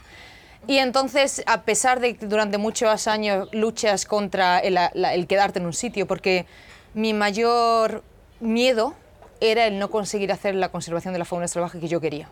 [0.69, 5.61] Y entonces, a pesar de que durante muchos años luchas contra el, la- el quedarte
[5.61, 6.45] en un sitio, porque
[6.97, 8.03] mi mayor
[8.41, 8.95] miedo
[9.41, 12.29] era el no conseguir hacer la conservación de la fauna salvaje que yo quería.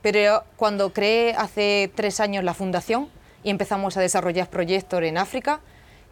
[0.00, 3.08] Pero cuando creé hace tres años la fundación
[3.42, 5.60] y empezamos a desarrollar proyectos en África,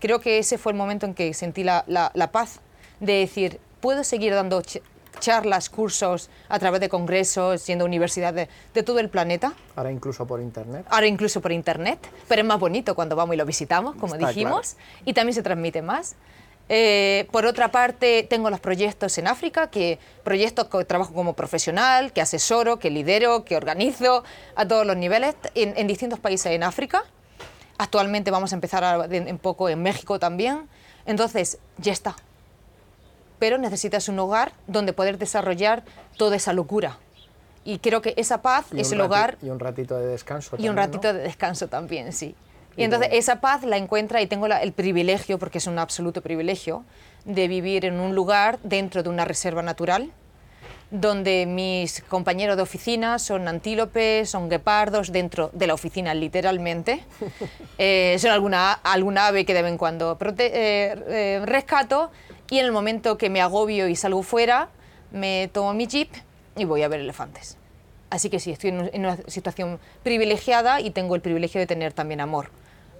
[0.01, 2.61] creo que ese fue el momento en que sentí la, la- la paz
[3.01, 4.83] de decir, puedo seguir dando ch-
[5.18, 9.55] charlas, cursos, a través de congresos, yendo a universidades de todo el planeta.
[9.77, 10.85] Ahora incluso por internet.
[10.91, 11.99] Ahora incluso por internet,
[12.29, 15.43] pero es más bonito cuando vamos y lo visitamos, como Está dijimos, y también se
[15.43, 16.16] transmite más.
[16.75, 22.14] Eh, por otra parte, tengo los proyectos en África, que proyectos que trabajo como profesional,
[22.14, 24.25] que asesoro, que lidero, que organizo
[24.57, 27.05] a todos los niveles en, en distintos países en África.
[27.77, 30.66] Actualmente vamos a empezar a- en, en poco en México también.
[31.05, 32.16] Entonces, ya está.
[33.39, 35.83] Pero necesitas un hogar donde poder desarrollar
[36.16, 36.97] toda esa locura.
[37.66, 40.57] Y creo que esa paz, un rati- lugar Y un ratito de descanso.
[40.59, 42.35] y un ratito de descanso también, sí.
[42.77, 46.23] Y entonces esa paz la encuentra y tengo la- el privilegio, porque es un absoluto
[46.23, 46.85] privilegio,
[47.25, 50.11] de vivir en un lugar dentro de una reserva natural,
[50.91, 57.05] donde mis compañeros de oficina son antílopes, son guepardos dentro de la oficina literalmente.
[57.79, 62.12] Eh, son alguna, alguna ave que de vez en cuando prote- eh, eh, rescato
[62.51, 64.68] y en el momento que me agobio y salgo fuera,
[65.11, 66.11] me tomo mi jeep
[66.55, 67.57] y voy a ver elefantes.
[68.11, 72.20] Así que sí, estoy en una situación privilegiada y tengo el privilegio de tener también
[72.20, 72.51] amor.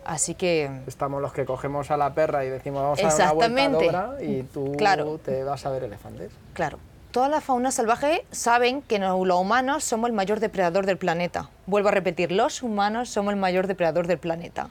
[0.05, 3.49] Así que Estamos los que cogemos a la perra y decimos vamos a dar una
[3.49, 5.19] vuelta obra y tú Claro.
[5.25, 6.33] te vas a ver elefantes.
[6.55, 6.79] Claro.
[7.13, 11.51] Toda la fauna salvaje saben que no- los humanos somos el mayor depredador del planeta.
[11.67, 14.69] Vuelvo a repetir, los humanos somos el mayor depredador del planeta.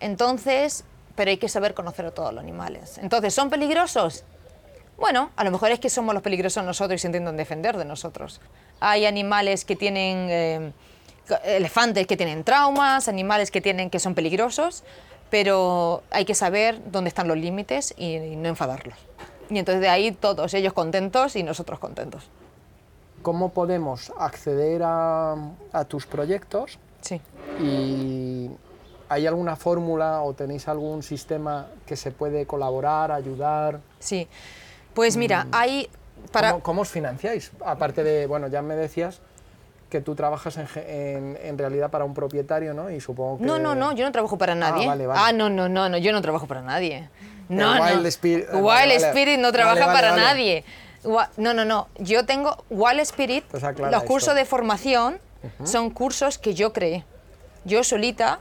[0.00, 0.84] Entonces,
[1.14, 2.98] pero hay que saber conocer a todos los animales.
[2.98, 4.24] Entonces, ¿son peligrosos?
[4.98, 7.84] Bueno, a lo mejor es que somos los peligrosos nosotros y se intentan defender de
[7.84, 8.40] nosotros.
[8.80, 10.72] Hay animales que tienen, eh,
[11.44, 14.84] elefantes que tienen traumas, animales que, tienen, que son peligrosos,
[15.30, 18.98] pero hay que saber dónde están los límites y, y no enfadarlos.
[19.50, 22.24] Y entonces de ahí todos ellos contentos y nosotros contentos.
[23.22, 25.34] ¿Cómo podemos acceder a,
[25.72, 26.78] a tus proyectos?
[27.00, 27.20] Sí.
[27.60, 28.50] ¿Y
[29.08, 33.80] hay alguna fórmula o tenéis algún sistema que se puede colaborar, ayudar?
[33.98, 34.28] Sí.
[34.92, 35.88] Pues mira, hay
[36.32, 37.50] para ¿Cómo, cómo os financiáis?
[37.64, 39.20] Aparte de, bueno, ya me decías
[39.88, 42.90] que tú trabajas en, en- en realidad para un propietario, ¿no?
[42.90, 43.44] Y supongo que...
[43.44, 44.86] No, no, no, yo no trabajo para nadie.
[44.86, 45.20] vale, vale.
[45.22, 47.08] Ah, no, no, no, no, yo no trabajo para nadie.
[47.48, 47.84] No, El no.
[47.84, 49.06] Wild Spirit- ah, Wild vale, vale.
[49.08, 50.64] Spirit no trabaja para nadie.
[51.36, 51.88] No, no, no.
[51.98, 53.44] Yo tengo Wild Spirit.
[53.50, 55.18] Pues los cursos de formación
[55.64, 57.04] son cursos que yo creé.
[57.66, 58.40] Yo solita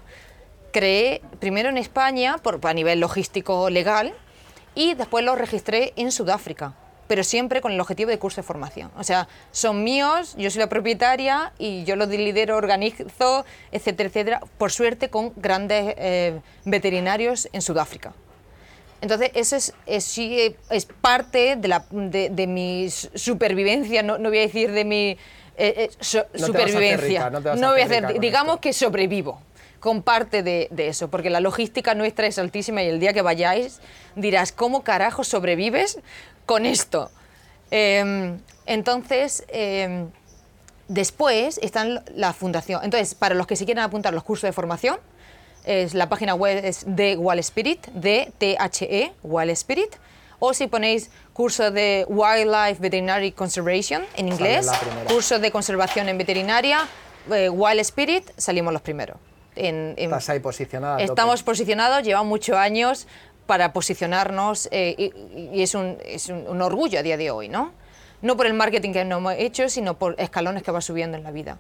[0.71, 4.13] creé primero en España por, a nivel logístico legal
[4.75, 6.73] y después los registré en Sudáfrica,
[7.07, 8.89] pero siempre con el objetivo de curso de formación.
[8.97, 14.41] O sea, son míos, yo soy la propietaria y yo los lidero, organizo, etcétera, etcétera,
[14.57, 18.13] por suerte con grandes eh, veterinarios en Sudáfrica.
[19.01, 24.17] Entonces, eso es, es, sí, es parte de, la, de, de mi su- supervivencia, no,
[24.17, 25.17] no voy a decir de mi eh,
[25.57, 27.29] eh, so- No supervivencia.
[27.29, 28.61] rica, no voy a hacer digamos esto.
[28.61, 29.41] que sobrevivo
[29.81, 33.21] con parte de, de eso, porque la logística nuestra es altísima y el día que
[33.21, 33.81] vayáis
[34.15, 35.99] dirás, ¿cómo carajo sobrevives
[36.45, 37.09] con esto?
[37.71, 40.07] Em, entonces, em,
[40.87, 41.85] después está
[42.15, 42.81] la fundación.
[42.83, 44.97] Entonces, para los que se quieran apuntar los cursos de formación,
[45.65, 49.95] es, la página web es de Wall Spirit, de T-H-E, Wall Spirit.
[50.39, 54.67] O si ponéis curso de Wildlife Veterinary Conservation en inglés,
[55.07, 56.85] curso de conservación en veterinaria,
[57.31, 59.15] eh, Wild Spirit, salimos los primeros.
[59.55, 60.97] En, en- Estás ahí posicionada.
[60.97, 61.05] tope.
[61.05, 63.07] Estamos posicionados, llevamos muchos años
[63.45, 65.11] para posicionarnos eh,
[65.53, 67.71] y, es, un, orgullo a día de hoy, ¿no?
[68.21, 71.31] No por el marketing que hemos hecho, sino por escalones que va subiendo en la
[71.31, 71.57] vida.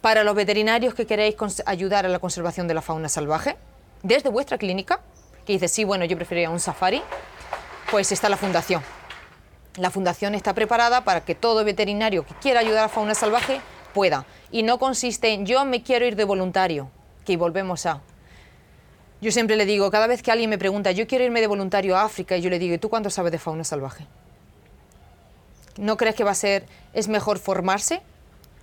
[0.00, 1.34] Para los veterinarios que queréis
[1.66, 3.56] ayudar a la conservación de la fauna salvaje,
[4.02, 5.00] desde vuestra clínica,
[5.44, 7.02] que dice, sí, bueno, yo preferiría un safari,
[7.90, 8.82] pues está la fundación.
[9.76, 13.60] La fundación está preparada para que todo veterinario que quiera ayudar a la fauna salvaje
[13.92, 14.24] pueda.
[14.52, 16.90] Y no consiste en yo me quiero ir de voluntario,
[17.24, 18.00] que volvemos a.
[19.20, 21.96] Yo siempre le digo, cada vez que alguien me pregunta, yo quiero irme de voluntario
[21.96, 24.06] a África, y yo le digo, ¿y tú cuánto sabes de fauna salvaje?
[25.76, 28.00] ¿No crees que va a ser, es mejor formarse?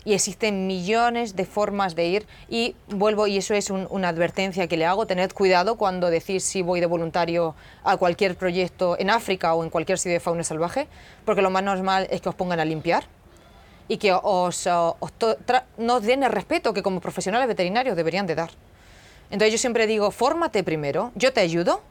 [0.05, 2.27] Y existen millones de formas de ir.
[2.47, 6.43] Y vuelvo, y eso es un- una advertencia que le hago, tened cuidado cuando decís
[6.43, 10.43] si voy de voluntario a cualquier proyecto en África o en cualquier sitio de fauna
[10.43, 10.87] salvaje,
[11.25, 13.05] porque lo más normal es que os pongan a limpiar
[13.87, 15.11] y que os, os
[15.77, 18.51] no os den el respeto que como profesionales veterinarios deberían de dar.
[19.29, 21.81] Entonces yo siempre digo, fórmate primero, yo te ayudo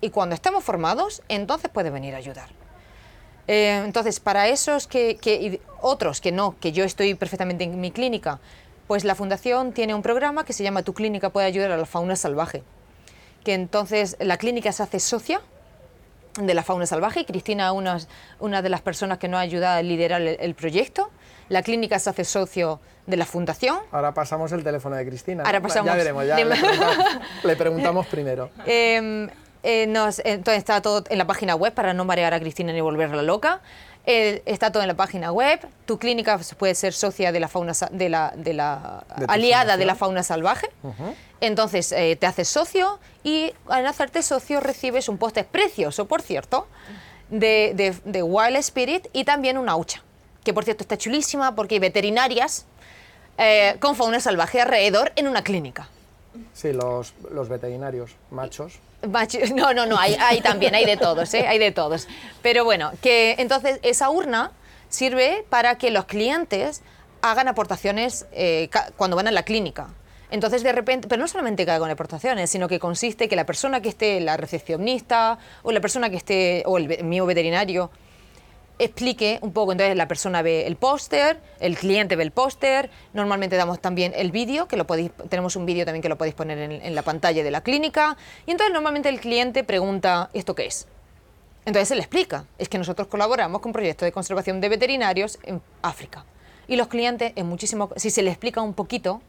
[0.00, 2.50] y cuando estemos formados, entonces puedes venir a ayudar.
[3.46, 8.40] Eh, entonces, para esos que, otros que no, que yo estoy perfectamente en mi clínica,
[8.86, 11.86] pues la fundación tiene un programa que se llama Tu clínica puede ayudar a la
[11.86, 12.62] fauna salvaje.
[13.44, 15.40] Que entonces la clínica se hace socia
[16.40, 17.98] de la fauna salvaje y Cristina una,
[18.40, 21.10] una de las personas que nos ha ayudado a liderar el proyecto.
[21.48, 23.78] La clínica se hace socio de la fundación.
[23.92, 25.42] Ahora pasamos el teléfono de Cristina.
[25.44, 27.06] Ahora pasamos- Ya veremos, ya le preguntamos,
[27.44, 28.50] le preguntamos primero.
[28.66, 29.28] Eh,
[29.62, 32.80] eh, nos, entonces está todo en la página web para no marear a Cristina ni
[32.82, 33.60] volverla loca.
[34.06, 35.58] Eh, está todo en la página web.
[35.86, 39.86] Tu clínica puede ser socia de la fauna de la, de la De aliada de
[39.86, 40.68] la fauna salvaje.
[41.40, 46.66] Entonces eh, te haces socio y al hacerte socio recibes un póster precioso, por cierto,
[47.30, 50.02] de, de- de Wild Spirit y también una hucha,
[50.44, 52.66] que por cierto está chulísima porque hay veterinarias
[53.38, 55.88] eh, con fauna salvaje alrededor en una clínica.
[56.52, 58.74] Sí, los, los veterinarios machos.
[59.08, 61.46] Macho- No, no, no, hay, hay también, hay de todos, ¿eh?
[61.46, 62.08] hay de todos.
[62.42, 64.52] Pero bueno, que entonces esa urna
[64.88, 66.82] sirve para que los clientes
[67.22, 69.88] hagan aportaciones eh, cuando van a la clínica.
[70.30, 73.80] Entonces de repente, pero no solamente que hagan aportaciones, sino que consiste que la persona
[73.80, 77.90] que esté, la recepcionista o la persona que esté, o el mío veterinario,
[78.78, 79.72] explique un poco.
[79.72, 82.90] Entonces la persona ve el póster, el cliente ve el póster.
[83.12, 86.34] Normalmente damos también el vídeo, que lo podéis, tenemos un vídeo también que lo podéis
[86.34, 88.16] poner en, la pantalla de la clínica.
[88.46, 90.86] Y entonces normalmente el cliente pregunta, ¿esto qué es?
[91.66, 95.62] Entonces se le explica, es que nosotros colaboramos con proyectos de conservación de veterinarios en
[95.80, 96.24] África.
[96.66, 99.22] Y los clientes, en muchísimo, si se le explica un poquito,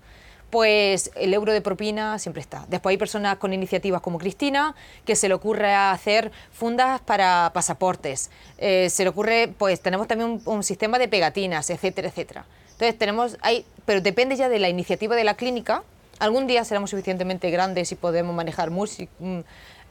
[0.49, 2.65] pues el euro de propina siempre está.
[2.69, 4.75] Después hay personas con iniciativas como Cristina,
[5.05, 8.29] que se le ocurre hacer fundas para pasaportes.
[8.57, 12.45] Eh, se le ocurre, pues tenemos también un, sistema de pegatinas, etcétera, etcétera.
[12.73, 15.83] Entonces tenemos, hay, pero depende ya de la iniciativa de la clínica.
[16.19, 19.39] Algún día seremos suficientemente grandes y podemos manejar mm,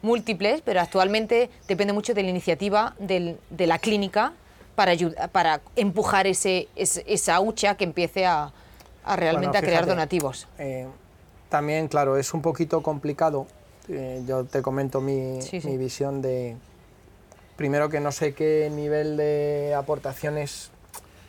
[0.03, 3.37] múltiples, pero actualmente depende mucho de la iniciativa de
[3.67, 4.33] la clínica
[4.75, 8.53] para, ayud- para empujar ese- esa hucha que empiece a,
[9.05, 10.47] a realmente Bueno, a crear donativos.
[10.59, 10.87] eh,
[11.49, 13.47] también, claro, es un poquito complicado.
[13.89, 15.69] eh, yo te comento mi, Sí, sí.
[15.69, 16.57] mi visión de.
[17.57, 20.71] Primero que no sé qué nivel de aportaciones.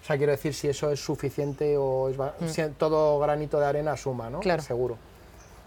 [0.01, 2.17] O sea, quiero decir si eso es suficiente o es,
[2.51, 4.38] si todo granito de arena suma, ¿no?
[4.39, 4.41] Mm.
[4.41, 4.61] Claro.
[4.63, 4.97] Seguro.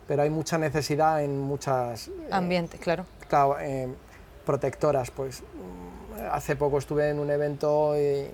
[0.09, 2.09] Pero hay mucha necesidad en muchas.
[2.09, 3.04] eh, Ambiente, claro.
[3.28, 3.56] claro,
[4.46, 5.11] protectoras.
[5.11, 8.26] Pues mm, hace poco estuve en un evento y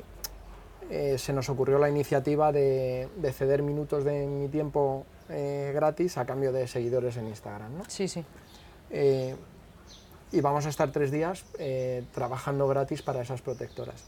[0.91, 6.19] eh, se nos ocurrió la iniciativa de, de ceder minutos de mi tiempo eh, gratis
[6.19, 7.79] a cambio de seguidores en Instagram.
[7.79, 7.85] ¿no?
[7.89, 8.25] Sí, sí.
[8.91, 9.35] Eh,
[10.33, 11.45] y vamos a estar tres días
[12.13, 14.03] trabajando gratis para esas protectoras.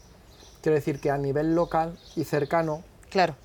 [0.61, 3.35] Quiero decir que a nivel local y cercano Claro.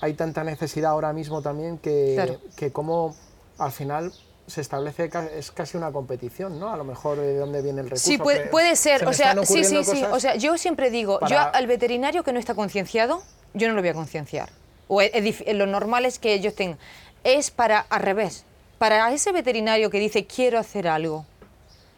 [0.00, 2.40] hay tanta necesidad ahora mismo también que, Claro.
[2.56, 3.14] que como
[3.58, 4.12] al final
[4.46, 6.72] se establece, es casi una competición, ¿no?
[6.72, 8.06] A lo mejor de dónde viene el recurso.
[8.06, 9.06] Sí, puede, puede se ser.
[9.06, 10.04] O sea, sí, sí, sí.
[10.10, 13.22] O sea, yo siempre digo, yo al veterinario que no está concienciado,
[13.54, 14.50] yo no lo voy a concienciar.
[14.88, 16.78] O lo normal es que ellos tengan.
[17.24, 18.44] Es para al revés.
[18.78, 21.24] Para ese veterinario que dice quiero hacer algo,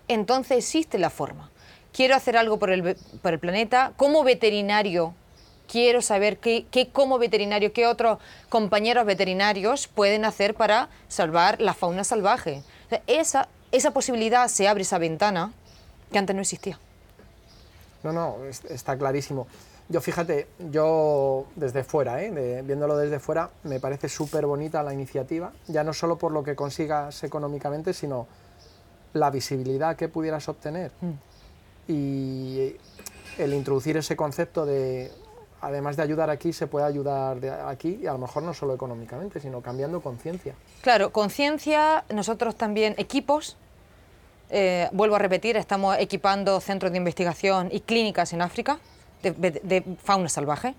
[0.06, 1.50] entonces existe la forma.
[1.92, 3.92] Quiero hacer algo por el, por el planeta.
[3.96, 5.14] Como veterinario,
[5.68, 11.74] quiero saber qué, qué como veterinario, qué otros compañeros veterinarios pueden hacer para salvar la
[11.74, 12.62] fauna salvaje.
[12.86, 15.52] O sea, esa, esa posibilidad se abre, esa ventana,
[16.10, 16.78] que antes no existía.
[18.02, 19.46] No, no, es- está clarísimo.
[19.90, 22.30] Yo fíjate, yo desde fuera, ¿eh?
[22.30, 26.42] de- viéndolo desde fuera, me parece súper bonita la iniciativa, ya no solo por lo
[26.42, 28.26] que consigas económicamente, sino
[29.14, 30.92] la visibilidad que pudieras obtener.
[31.86, 32.74] Y
[33.38, 35.10] el introducir ese concepto de,
[35.60, 38.74] además de ayudar aquí, se puede ayudar de aquí, y a lo mejor no solo
[38.74, 40.54] económicamente, sino cambiando conciencia.
[40.82, 43.56] Claro, conciencia, nosotros también equipos.
[44.50, 48.78] eh, vuelvo a repetir, estamos equipando centros de investigación y clínicas en África
[49.22, 50.74] de, fauna salvaje.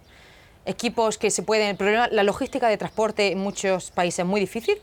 [0.66, 1.70] Equipos que se pueden.
[1.70, 4.78] El problema, la logística de transporte en muchos países es muy difícil,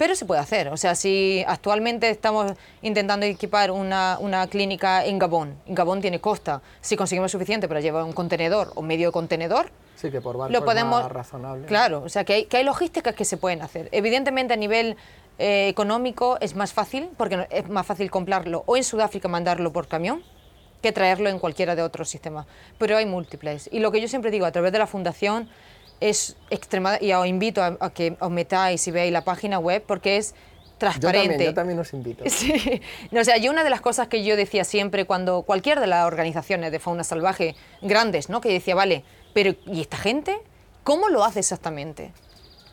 [0.00, 0.68] pero se puede hacer.
[0.68, 6.22] O sea, si actualmente estamos intentando equipar una, una clínica en Gabón, en Gabón tiene
[6.22, 10.54] costa, si conseguimos suficiente para llevar un contenedor o medio contenedor, Sí, que por barco
[10.54, 11.66] lo es podemos más razonable.
[11.66, 14.96] claro o sea que hay, que hay logísticas que se pueden hacer evidentemente a nivel
[15.38, 19.88] eh, económico es más fácil porque es más fácil comprarlo o en Sudáfrica mandarlo por
[19.88, 20.22] camión
[20.80, 22.46] que traerlo en cualquiera de otros sistemas
[22.78, 25.50] pero hay múltiples y lo que yo siempre digo a través de la fundación
[26.00, 29.82] es extremada y os invito a, a que os metáis y veáis la página web
[29.86, 32.24] porque es Yo transparente también, yo también os invito.
[32.28, 32.80] Sí.
[33.10, 35.86] No, o sea, yo una de las cosas que yo decía siempre cuando cualquier de
[35.86, 38.40] las organizaciones de fauna salvaje grandes, ¿no?
[38.40, 40.38] Que decía, vale, pero ¿y esta gente?
[40.84, 42.12] ¿Cómo lo hace exactamente?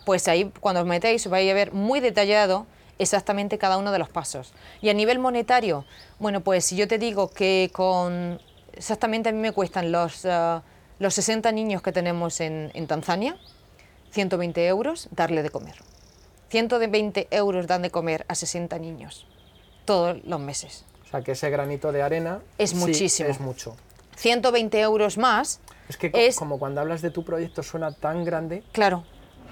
[0.05, 2.65] Pues ahí, cuando os metéis, vais a ver muy detallado
[2.97, 4.53] exactamente cada uno de los pasos.
[4.81, 5.85] Y a nivel monetario,
[6.17, 8.39] bueno, pues si yo te digo que con
[8.73, 10.63] exactamente a mí me cuestan los, ah,
[10.99, 13.37] los 60 niños que tenemos en, en Tanzania,
[14.11, 15.75] 120 euros darle de comer.
[16.49, 19.25] 120 euros dan de comer a 60 niños
[19.85, 20.85] todos los meses.
[21.05, 23.29] O sea, que ese granito de arena Es sí, muchísimo.
[23.29, 23.75] es mucho.
[24.15, 28.63] 120 euros más Es que es, como cuando hablas de tu proyecto suena tan grande,
[28.71, 29.03] claro,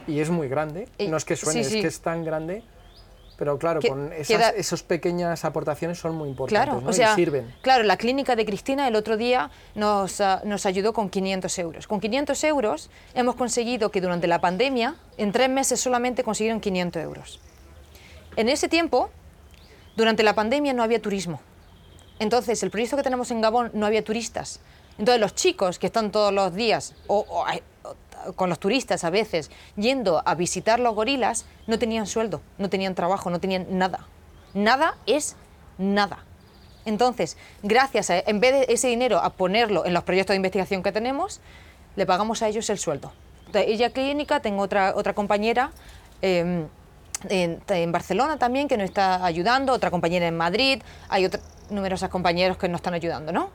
[0.08, 1.76] y es muy grande, Y- no es que suene, sí, sí.
[1.78, 2.64] es que es tan grande
[3.38, 6.88] Pero claro, Que- con esas, da- esas pequeñas aportaciones son muy importantes Claro, ¿no?
[6.88, 7.54] o y sea, sirven.
[7.62, 11.88] claro, la clínica de Cristina el otro día nos, ah, nos ayudó con 500 euros.
[11.88, 17.02] Con 500 euros hemos conseguido que durante la pandemia, en tres meses solamente consiguieron 500
[17.04, 17.40] euros.
[18.38, 19.10] En ese tiempo,
[19.98, 21.42] durante la pandemia no había turismo.
[22.20, 24.62] Entonces, el proyecto que tenemos en Gabón no había turistas.
[24.98, 27.96] Entonces, los chicos que están todos los días, o, o- o-
[28.36, 32.96] con los turistas a veces, yendo a visitar los gorilas, no tenían sueldo, no tenían
[32.96, 34.08] trabajo, no tenían nada.
[34.54, 35.36] Nada es
[35.78, 36.20] nada.
[36.86, 40.84] Entonces, gracias a, en vez de ese dinero a ponerlo en los proyectos de investigación
[40.84, 41.42] que tenemos,
[41.96, 43.12] le pagamos a ellos el sueldo.
[43.52, 45.72] De ella clínica, tengo otra, otra compañera
[46.22, 46.66] eh,
[47.30, 52.58] en, Barcelona también que nos está ayudando, otra compañera en Madrid, hay otra- numerosos compañeros
[52.58, 53.50] que nos están ayudando, ¿no?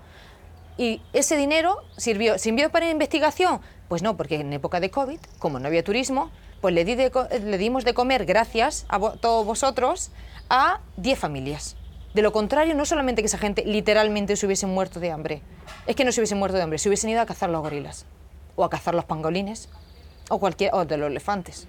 [0.77, 3.61] Y ese dinero sirvió, ¿sirvió para investigación?
[3.91, 6.31] Pues no, porque en época de COVID, como no había turismo,
[6.61, 10.13] pues le, dimos de comer, gracias a todos vosotros,
[10.49, 11.77] a 10 familias.
[12.15, 15.43] De lo contrario, no solamente que esa gente literalmente se hubiese muerto de hambre,
[15.89, 18.07] es que no se hubiesen muerto de hambre, se hubiesen ido a cazar los gorilas,
[18.55, 19.69] o a cazar los pangolines,
[20.29, 21.67] o, cualquier, o de los elefantes.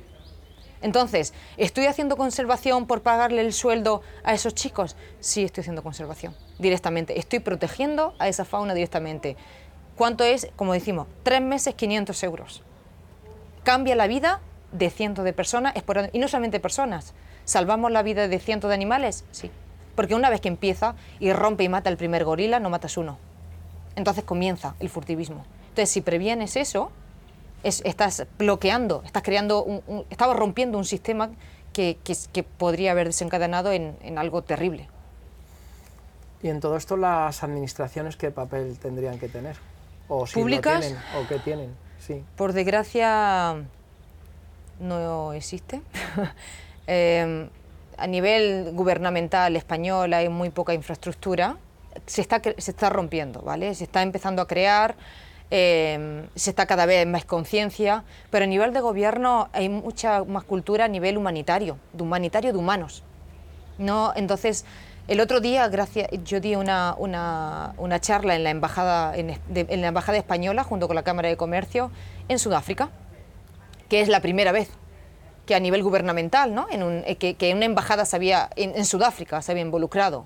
[0.83, 4.95] Entonces, ¿estoy haciendo conservación por pagarle el sueldo a esos chicos?
[5.19, 7.17] Sí, estoy haciendo conservación directamente.
[7.19, 9.37] Estoy protegiendo a esa fauna directamente.
[10.01, 10.47] ¿Cuánto es?
[10.55, 12.63] Como decimos, tres meses, 500 euros.
[13.61, 14.39] Cambia la vida
[14.71, 15.75] de cientos de personas,
[16.11, 17.13] y no solamente personas.
[17.45, 19.25] ¿Salvamos la vida de cientos de animales?
[19.29, 19.51] Sí.
[19.95, 23.19] Porque una vez que empieza y rompe y mata el primer gorila, no matas uno.
[23.95, 25.45] Entonces comienza el furtivismo.
[25.69, 26.89] Entonces, si previenes eso,
[27.61, 29.83] es- estás bloqueando, estás creando, un,
[30.33, 31.29] rompiendo un sistema
[31.73, 31.99] que,
[32.57, 34.89] podría haber desencadenado en, en algo terrible.
[36.41, 39.57] Y en todo esto, las administraciones, ¿qué papel tendrían que tener?
[40.13, 40.81] O si lo ¿Públicas?
[40.81, 42.21] tienen, o qué tienen, sí.
[42.35, 43.55] Por desgracia,
[44.79, 45.81] no existe.
[46.87, 47.47] Eh,
[47.95, 51.57] a nivel gubernamental español hay muy poca infraestructura.
[52.07, 53.73] Se está, se está rompiendo, ¿vale?
[53.75, 54.95] Se está empezando a crear,
[55.51, 60.43] eh, se está cada vez más conciencia, pero a nivel de gobierno hay mucha más
[60.43, 63.03] cultura a nivel humanitario, de humanitario de humanos.
[63.77, 64.65] No, entonces,
[65.11, 69.27] el otro día, gracias, yo di una, una, una charla en la, embajada, en,
[69.81, 71.91] la embajada española junto con la Cámara de Comercio
[72.29, 72.91] en Sudáfrica,
[73.89, 74.69] que es la primera vez
[75.45, 76.65] que a nivel gubernamental, ¿no?
[76.71, 80.23] eh, que, una embajada se había, en, en Sudáfrica se había involucrado.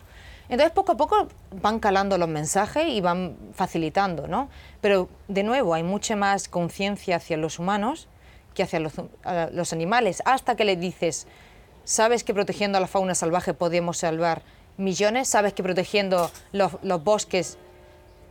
[0.49, 1.29] Entonces, poco a poco
[1.63, 4.49] van calando los mensajes y van facilitando, ¿no?
[4.81, 8.07] Pero, de nuevo, hay mucha más conciencia hacia los humanos
[8.53, 8.93] que hacia los,
[9.51, 11.25] los animales, hasta que le dices,
[11.85, 14.43] ¿sabes que protegiendo a la fauna salvaje podemos salvar
[14.77, 15.27] millones?
[15.27, 17.57] ¿Sabes que protegiendo los, los bosques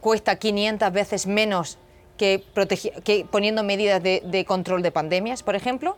[0.00, 1.78] cuesta 500 veces menos
[2.18, 2.44] que,
[3.04, 5.96] que poniendo medidas de, control de pandemias, por ejemplo?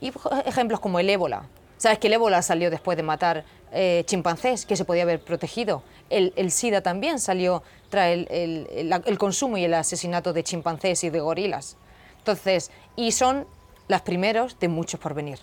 [0.00, 1.48] Y ej- ejemplos como el ébola.
[1.76, 5.82] ¿Sabes que el ébola salió después de matar eh, chimpancés, que se podía haber protegido?
[6.08, 8.68] El, SIDA también salió tras el, el-
[9.04, 11.76] el- consumo y el asesinato de chimpancés y de gorilas.
[12.18, 13.46] Entonces, y son
[13.88, 15.40] las primeros de muchos por venir.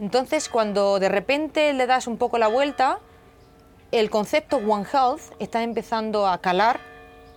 [0.00, 2.98] Entonces, cuando de repente le das un poco la vuelta,
[3.98, 6.80] el concepto One Health está empezando a calar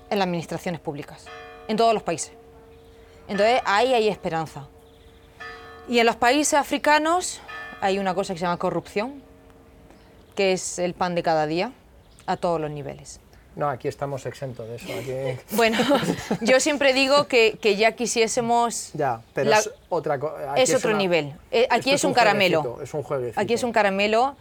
[0.09, 1.25] en las administraciones públicas,
[1.67, 2.31] en todos los países.
[3.27, 4.67] Entonces, ahí hay esperanza.
[5.87, 7.41] Y en los países africanos
[7.81, 9.21] hay una cosa que se llama corrupción,
[10.35, 11.71] que es el pan de cada día,
[12.25, 13.19] a todos los niveles.
[13.55, 14.87] No, aquí estamos exentos de eso.
[14.93, 15.77] Aquí, Bueno,
[16.41, 18.91] yo siempre digo que, que ya quisiésemos...
[18.93, 20.55] ya, pero la- es otra cosa.
[20.55, 21.33] es otro nivel.
[21.51, 22.79] Eh, aquí es un caramelo.
[22.81, 23.39] Es un jueguecito.
[23.41, 24.35] Aquí es un caramelo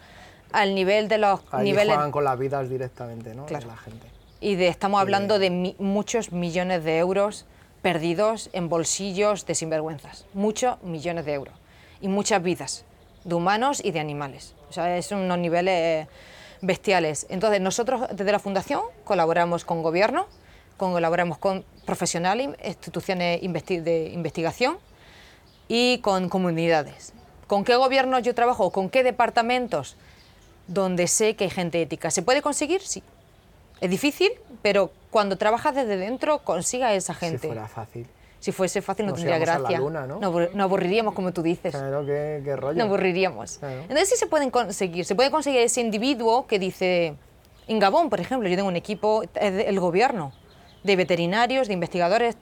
[0.53, 1.95] al nivel de los Allí niveles...
[1.95, 3.47] juegan con las vidas directamente, ¿no?
[3.47, 3.67] Claro.
[3.67, 4.07] De la gente.
[4.41, 7.47] Y de, estamos hablando de mi- muchos millones de euros
[7.83, 10.27] perdidos en bolsillos de sinvergüenzas.
[10.35, 11.55] Muchos millones de euros.
[12.01, 12.85] Y muchas vidas,
[13.25, 14.55] de humanos y de animales.
[14.71, 16.07] O sea, es unos niveles
[16.61, 17.27] bestiales.
[17.31, 20.27] Entonces, nosotros desde la Fundación colaboramos con gobierno,
[20.77, 24.79] colaboramos con profesionales, instituciones de investigación
[25.67, 27.13] y con comunidades.
[27.49, 28.71] ¿Con qué gobiernos yo trabajo?
[28.71, 29.97] ¿Con qué departamentos?
[30.69, 32.11] Donde sé que hay gente ética.
[32.11, 32.81] ¿Se puede conseguir?
[32.81, 33.03] Sí.
[33.81, 34.31] Es difícil,
[34.63, 37.41] pero cuando trabajas desde dentro, consiga a esa gente.
[37.41, 38.07] Si fuera fácil.
[38.41, 39.79] Si fuese fácil no Nos tendría íbamos a la gracia.
[39.81, 40.21] luna, ¿no?
[40.21, 41.75] no aburriríamos, como tú dices.
[41.75, 42.79] Claro, qué, qué rollo.
[42.79, 43.59] No aburriríamos.
[43.59, 43.81] Claro.
[43.83, 45.05] Entonces sí se pueden conseguir.
[45.05, 47.17] Se puede conseguir ese individuo que dice,
[47.67, 50.33] en Gabón, por ejemplo, yo tengo un equipo, el gobierno,
[50.85, 52.37] de veterinarios, de investigadores,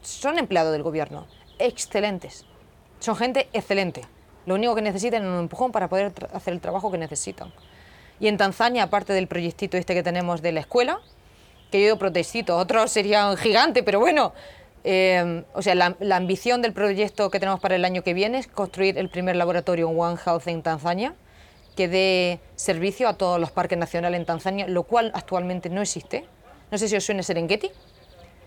[0.00, 1.26] son empleados del gobierno,
[1.58, 2.46] excelentes.
[3.00, 4.02] Son gente excelente.
[4.46, 7.52] Lo único que necesitan es un empujón para poder hacer el trabajo que necesitan.
[8.20, 11.00] Y en Tanzania, aparte del proyectito este que tenemos de la escuela,
[11.70, 14.32] que yo digo protestito, otros serían gigantes, pero bueno,
[14.84, 18.38] eh, o sea, la, la ambición del proyecto que tenemos para el año que viene
[18.38, 21.14] es construir el primer laboratorio One Health en Tanzania,
[21.76, 26.26] que dé servicio a todos los parques nacionales en Tanzania, lo cual actualmente no existe.
[26.70, 27.70] No sé si os suena Serengeti.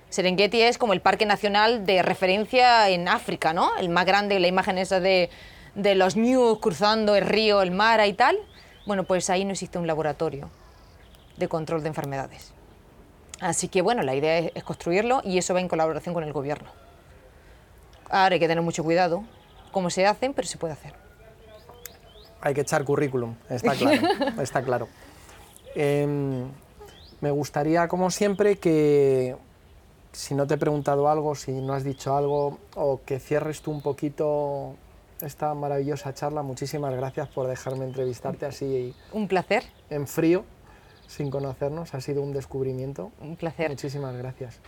[0.09, 3.75] Serengeti es como el parque nacional de referencia en África, ¿no?
[3.77, 5.29] El más grande, la imagen esa de,
[5.73, 8.37] de los ñus cruzando el río, el mar y tal.
[8.85, 10.49] Bueno, pues ahí no existe un laboratorio
[11.37, 12.53] de control de enfermedades.
[13.39, 16.69] Así que bueno, la idea es, construirlo y eso va en colaboración con el gobierno.
[18.09, 19.23] Ahora hay que tener mucho cuidado
[19.71, 20.93] cómo se hacen, pero se puede hacer.
[22.41, 24.07] Hay que echar currículum, está claro.
[24.41, 24.87] está claro.
[25.73, 26.47] Em,
[27.19, 29.35] me gustaría, como siempre, que
[30.11, 33.71] si no te he preguntado algo, si no has dicho algo, o que cierres tú
[33.71, 34.75] un poquito
[35.21, 36.41] esta maravillosa charla.
[36.41, 38.93] Muchísimas gracias por dejarme entrevistarte así.
[39.11, 39.63] Un placer.
[39.89, 40.45] En frío
[41.07, 41.93] sin conocernos.
[41.93, 43.11] Ha sido un descubrimiento.
[43.21, 43.69] Un placer.
[43.69, 44.59] Muchísimas gracias.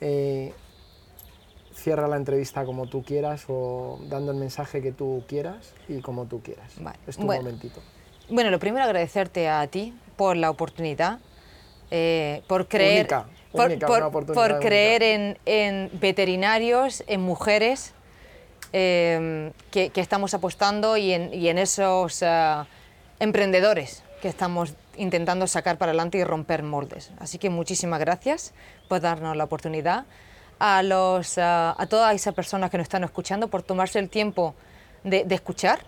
[0.00, 0.52] Eh,
[1.74, 6.26] cierra la entrevista como tú quieras o dando el mensaje que tú quieras y como
[6.26, 6.72] tú quieras.
[7.06, 7.80] Es tu momentito.
[8.30, 11.18] Bueno, lo primero agradecerte a ti por la oportunidad,
[11.90, 13.06] eh, por creer,
[13.52, 17.92] por, creer en, veterinarios, en mujeres
[18.76, 22.24] eh, que, estamos apostando y en, esos
[23.20, 27.12] emprendedores que estamos intentando sacar para adelante y romper moldes.
[27.20, 28.52] Así que muchísimas gracias
[28.88, 30.06] por darnos la oportunidad.
[30.58, 34.56] A, los, a, todas esas personas que nos están escuchando por tomarse el tiempo
[35.04, 35.78] de, escuchar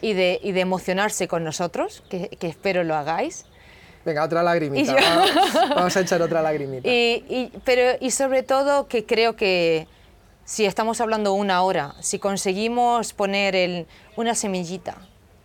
[0.00, 3.44] y de, y de, emocionarse con nosotros, que, espero lo hagáis.
[4.06, 4.96] Venga, otra lagrimita.
[5.68, 6.88] Vamos a echar otra lagrimita.
[6.88, 9.86] Y, pero, y sobre todo que creo que
[10.46, 14.96] si estamos hablando una hora, si conseguimos poner el, una semillita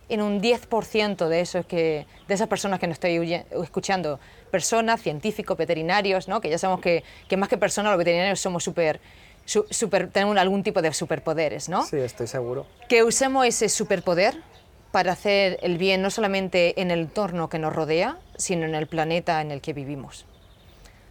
[0.08, 4.20] en un 10% de, eso que, de esas personas que nos estoy escuchando,
[4.52, 6.40] personas, científicos, veterinarios, ¿no?
[6.40, 9.00] que ya sabemos que, que más que personas, los veterinarios somos súper...
[9.44, 11.84] Super, tenemos algún tipo de superpoderes, ¿no?
[11.84, 12.64] Sí, estoy seguro.
[12.88, 14.40] Que usemos ese superpoder
[14.92, 18.86] para hacer el bien no solamente en el entorno que nos rodea, sino en el
[18.86, 20.26] planeta en el que vivimos.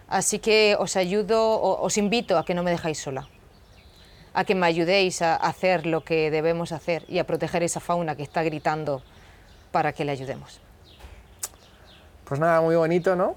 [0.08, 3.28] Así que os ayudo, os invito a que no me dejáis sola
[4.34, 8.16] a que me ayudéis a hacer lo que debemos hacer y a proteger esa fauna
[8.16, 9.02] que está gritando
[9.72, 10.60] para que le ayudemos.
[12.26, 13.36] Pues nada, muy bonito, ¿no?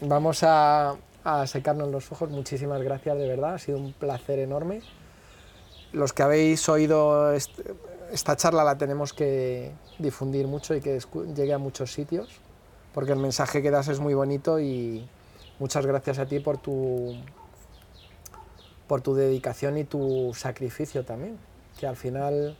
[0.00, 0.96] Vamos a,
[1.46, 2.30] secarnos los ojos.
[2.30, 3.54] Muchísimas gracias, de verdad.
[3.54, 4.82] Ha sido un placer enorme.
[5.92, 10.98] Los que habéis oído esta charla la tenemos que difundir mucho y que
[11.36, 12.28] llegue a muchos sitios,
[12.92, 15.06] porque el mensaje que das es muy bonito y
[15.60, 17.14] muchas gracias a ti por tu
[18.92, 21.38] por tu dedicación y tu sacrificio también,
[21.80, 22.58] que al final,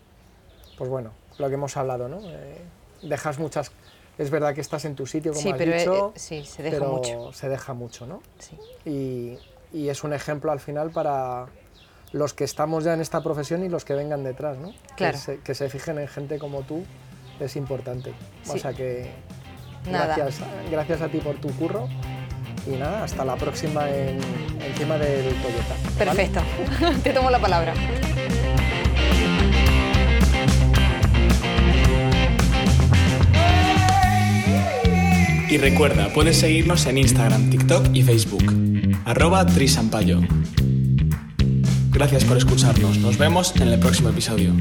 [0.78, 2.20] pues bueno, lo que hemos hablado, ¿no?
[2.22, 2.56] Eh,
[3.02, 3.70] dejas muchas...
[4.16, 6.62] Es verdad que estás en tu sitio, como sí, has pero dicho, eh, sí, se
[6.62, 7.32] deja pero mucho.
[7.34, 8.22] se deja mucho, ¿no?
[8.38, 8.56] Sí.
[8.86, 11.48] Y, y, es un ejemplo al final para
[12.12, 14.72] los que estamos ya en esta profesión y los que vengan detrás, ¿no?
[14.96, 15.12] Claro.
[15.12, 16.82] Que, se, que se fijen en gente como tú
[17.40, 18.14] es importante.
[18.48, 19.10] O sea que
[19.84, 20.16] Nada.
[20.16, 21.90] gracias, gracias a ti por tu curro
[22.66, 24.18] y nada, hasta la próxima en,
[24.64, 25.74] encima del Toyota.
[25.98, 26.40] Perfecto,
[27.02, 27.74] te tomo la palabra.
[35.52, 38.44] Y recuerda, puedes seguirnos en Instagram, TikTok y Facebook.
[39.04, 40.20] Arroba Trisampayo.
[41.90, 42.96] Gracias por escucharnos.
[42.96, 44.54] Nos vemos en el próximo episodio.